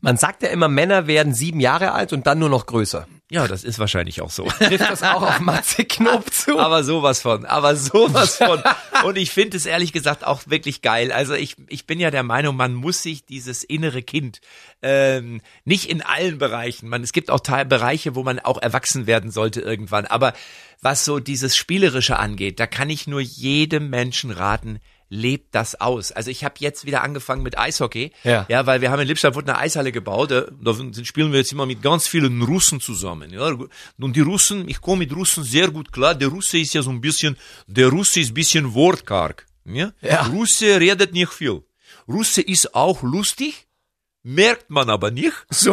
Man 0.00 0.16
sagt 0.16 0.42
ja 0.42 0.50
immer, 0.50 0.68
Männer 0.68 1.06
werden 1.06 1.34
sieben 1.34 1.58
Jahre 1.58 1.92
alt 1.92 2.12
und 2.12 2.26
dann 2.26 2.38
nur 2.38 2.48
noch 2.48 2.66
größer. 2.66 3.06
Ja, 3.30 3.46
das 3.46 3.62
ist 3.62 3.78
wahrscheinlich 3.78 4.22
auch 4.22 4.30
so. 4.30 4.44
Trifft 4.44 4.88
das 4.88 5.02
auch 5.02 5.20
auf 5.22 5.40
Matze 5.40 5.84
Knob 5.84 6.32
zu? 6.32 6.58
Aber 6.58 6.82
sowas 6.82 7.20
von, 7.20 7.44
aber 7.44 7.76
sowas 7.76 8.36
von. 8.36 8.62
Und 9.04 9.18
ich 9.18 9.30
finde 9.30 9.58
es 9.58 9.66
ehrlich 9.66 9.92
gesagt 9.92 10.24
auch 10.24 10.42
wirklich 10.46 10.80
geil. 10.80 11.12
Also 11.12 11.34
ich, 11.34 11.56
ich 11.68 11.86
bin 11.86 12.00
ja 12.00 12.10
der 12.10 12.22
Meinung, 12.22 12.56
man 12.56 12.74
muss 12.74 13.02
sich 13.02 13.26
dieses 13.26 13.64
innere 13.64 14.02
Kind 14.02 14.40
ähm, 14.82 15.42
nicht 15.64 15.90
in 15.90 16.00
allen 16.00 16.38
Bereichen. 16.38 16.88
Man, 16.88 17.02
es 17.02 17.12
gibt 17.12 17.30
auch 17.30 17.40
Teil, 17.40 17.66
Bereiche, 17.66 18.14
wo 18.14 18.22
man 18.22 18.38
auch 18.38 18.62
erwachsen 18.62 19.06
werden 19.06 19.30
sollte 19.30 19.60
irgendwann. 19.60 20.06
Aber 20.06 20.32
was 20.80 21.04
so 21.04 21.18
dieses 21.18 21.54
Spielerische 21.54 22.18
angeht, 22.18 22.60
da 22.60 22.66
kann 22.66 22.88
ich 22.88 23.08
nur 23.08 23.20
jedem 23.20 23.90
Menschen 23.90 24.30
raten, 24.30 24.78
lebt 25.10 25.54
das 25.54 25.80
aus. 25.80 26.12
Also 26.12 26.30
ich 26.30 26.44
habe 26.44 26.54
jetzt 26.58 26.84
wieder 26.84 27.02
angefangen 27.02 27.42
mit 27.42 27.58
Eishockey, 27.58 28.12
Ja. 28.24 28.44
ja, 28.48 28.66
weil 28.66 28.80
wir 28.80 28.90
haben 28.90 29.00
in 29.00 29.08
Lippstadt 29.08 29.36
eine 29.36 29.56
Eishalle 29.58 29.92
gebaut, 29.92 30.30
da, 30.30 30.46
da 30.60 30.74
spielen 31.04 31.32
wir 31.32 31.38
jetzt 31.38 31.52
immer 31.52 31.66
mit 31.66 31.80
ganz 31.82 32.06
vielen 32.06 32.42
Russen 32.42 32.80
zusammen, 32.80 33.30
ja. 33.32 33.56
Und 33.98 34.16
die 34.16 34.20
Russen, 34.20 34.68
ich 34.68 34.80
komme 34.80 35.00
mit 35.00 35.14
Russen 35.14 35.44
sehr 35.44 35.70
gut 35.70 35.92
klar. 35.92 36.14
Der 36.14 36.28
Russe 36.28 36.58
ist 36.58 36.74
ja 36.74 36.82
so 36.82 36.90
ein 36.90 37.00
bisschen, 37.00 37.36
der 37.66 37.88
Russe 37.88 38.20
ist 38.20 38.30
ein 38.30 38.34
bisschen 38.34 38.74
wortkarg, 38.74 39.46
ja. 39.64 39.92
Ja. 40.02 40.22
Russe 40.26 40.80
redet 40.80 41.12
nicht 41.12 41.32
viel. 41.32 41.62
Russe 42.06 42.40
ist 42.42 42.74
auch 42.74 43.02
lustig, 43.02 43.67
merkt 44.28 44.68
man 44.68 44.90
aber 44.90 45.10
nicht. 45.10 45.32
So. 45.50 45.72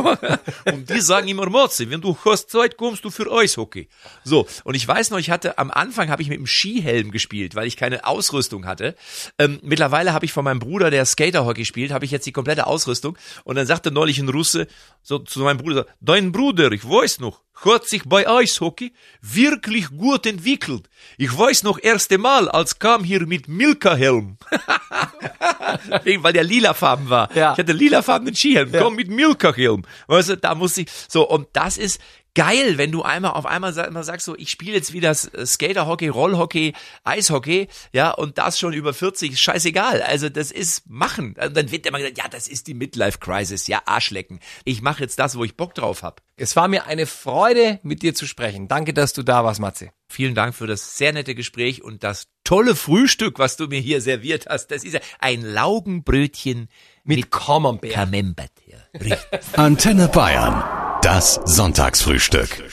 Und 0.65 0.89
die 0.89 0.99
sagen 0.99 1.27
immer, 1.27 1.47
Motze, 1.47 1.89
wenn 1.91 2.01
du 2.01 2.17
hast 2.25 2.49
Zeit, 2.49 2.75
kommst 2.75 3.05
du 3.05 3.11
für 3.11 3.31
Eishockey. 3.31 3.87
So. 4.23 4.47
Und 4.63 4.73
ich 4.73 4.87
weiß 4.87 5.11
noch, 5.11 5.19
ich 5.19 5.29
hatte, 5.29 5.59
am 5.59 5.69
Anfang 5.69 6.09
habe 6.09 6.23
ich 6.23 6.29
mit 6.29 6.39
dem 6.39 6.47
Skihelm 6.47 7.11
gespielt, 7.11 7.53
weil 7.53 7.67
ich 7.67 7.77
keine 7.77 8.05
Ausrüstung 8.07 8.65
hatte. 8.65 8.95
Ähm, 9.37 9.59
mittlerweile 9.61 10.13
habe 10.13 10.25
ich 10.25 10.33
von 10.33 10.43
meinem 10.43 10.59
Bruder, 10.59 10.89
der 10.89 11.05
Skaterhockey 11.05 11.65
spielt, 11.65 11.91
habe 11.91 12.05
ich 12.05 12.11
jetzt 12.11 12.25
die 12.25 12.31
komplette 12.31 12.65
Ausrüstung. 12.65 13.15
Und 13.43 13.57
dann 13.57 13.67
sagte 13.67 13.91
neulich 13.91 14.17
ein 14.17 14.29
Russe 14.29 14.67
so 15.03 15.19
zu 15.19 15.41
meinem 15.41 15.57
Bruder, 15.57 15.85
dein 16.01 16.31
Bruder, 16.31 16.71
ich 16.71 16.83
weiß 16.83 17.19
noch, 17.19 17.41
hat 17.63 17.87
sich 17.87 18.03
bei 18.05 18.27
Eishockey 18.27 18.93
wirklich 19.21 19.89
gut 19.89 20.25
entwickelt. 20.25 20.89
Ich 21.17 21.35
weiß 21.35 21.63
noch 21.63 21.79
erste 21.81 22.17
Mal, 22.17 22.49
als 22.49 22.79
kam 22.79 23.03
hier 23.03 23.25
mit 23.25 23.47
Milka-Helm. 23.47 24.37
Weil 26.21 26.33
der 26.33 26.43
lilafarben 26.43 27.09
war. 27.09 27.35
Ja. 27.35 27.53
Ich 27.53 27.59
hatte 27.59 27.73
lilafarbenen 27.73 28.35
Skihelm. 28.35 28.71
Komm 28.71 28.95
mit 28.95 29.09
Milka-Helm. 29.09 29.83
Weißt 30.07 30.29
du, 30.29 30.37
da 30.37 30.55
muss 30.55 30.77
ich, 30.77 30.89
so, 31.07 31.27
und 31.27 31.47
das 31.53 31.77
ist 31.77 31.99
geil, 32.35 32.77
wenn 32.77 32.91
du 32.91 33.01
einmal 33.01 33.31
auf 33.31 33.45
einmal 33.45 33.73
sag, 33.73 33.91
mal 33.91 34.03
sagst, 34.03 34.25
so, 34.25 34.35
ich 34.37 34.51
spiele 34.51 34.73
jetzt 34.73 34.93
wieder 34.93 35.09
S- 35.09 35.31
Skaterhockey, 35.45 36.09
Rollhockey, 36.09 36.73
Eishockey, 37.03 37.67
ja, 37.93 38.11
und 38.11 38.37
das 38.37 38.59
schon 38.59 38.73
über 38.73 38.93
40, 38.93 39.31
ist 39.31 39.39
scheißegal. 39.39 40.01
Also, 40.03 40.29
das 40.29 40.51
ist 40.51 40.87
machen. 40.89 41.35
Und 41.41 41.57
dann 41.57 41.71
wird 41.71 41.85
immer 41.87 41.97
gesagt, 41.97 42.17
ja, 42.17 42.25
das 42.29 42.47
ist 42.47 42.67
die 42.67 42.73
Midlife-Crisis, 42.75 43.67
ja, 43.67 43.81
Arschlecken. 43.85 44.39
Ich 44.65 44.81
mache 44.81 45.01
jetzt 45.01 45.17
das, 45.17 45.37
wo 45.37 45.43
ich 45.43 45.55
Bock 45.57 45.73
drauf 45.73 46.03
hab. 46.03 46.21
Es 46.37 46.55
war 46.55 46.67
mir 46.67 46.85
eine 46.85 47.05
Freude, 47.05 47.79
mit 47.81 48.01
dir 48.01 48.13
zu 48.13 48.27
sprechen. 48.27 48.67
Danke, 48.67 48.93
dass 48.93 49.13
du 49.13 49.23
da 49.23 49.43
warst, 49.43 49.59
Matze. 49.61 49.89
Vielen 50.09 50.35
Dank 50.35 50.53
für 50.53 50.67
das 50.67 50.97
sehr 50.97 51.13
nette 51.13 51.33
Gespräch 51.33 51.81
und 51.81 52.03
das 52.03 52.27
tolle 52.43 52.75
Frühstück, 52.75 53.39
was 53.39 53.57
du 53.57 53.67
mir 53.67 53.79
hier 53.79 54.01
serviert 54.01 54.45
hast. 54.49 54.67
Das 54.67 54.83
ist 54.83 54.93
ja 54.93 54.99
ein 55.19 55.41
Laugenbrötchen 55.41 56.67
Mit 57.05 57.31
Camembert. 57.31 57.91
Camembert. 57.91 58.51
Ja. 58.67 58.77
Richtig. 58.99 59.17
Antenne 59.57 60.07
Bayern. 60.09 60.84
Das 61.05 61.39
Sonntagsfrühstück. 61.45 62.63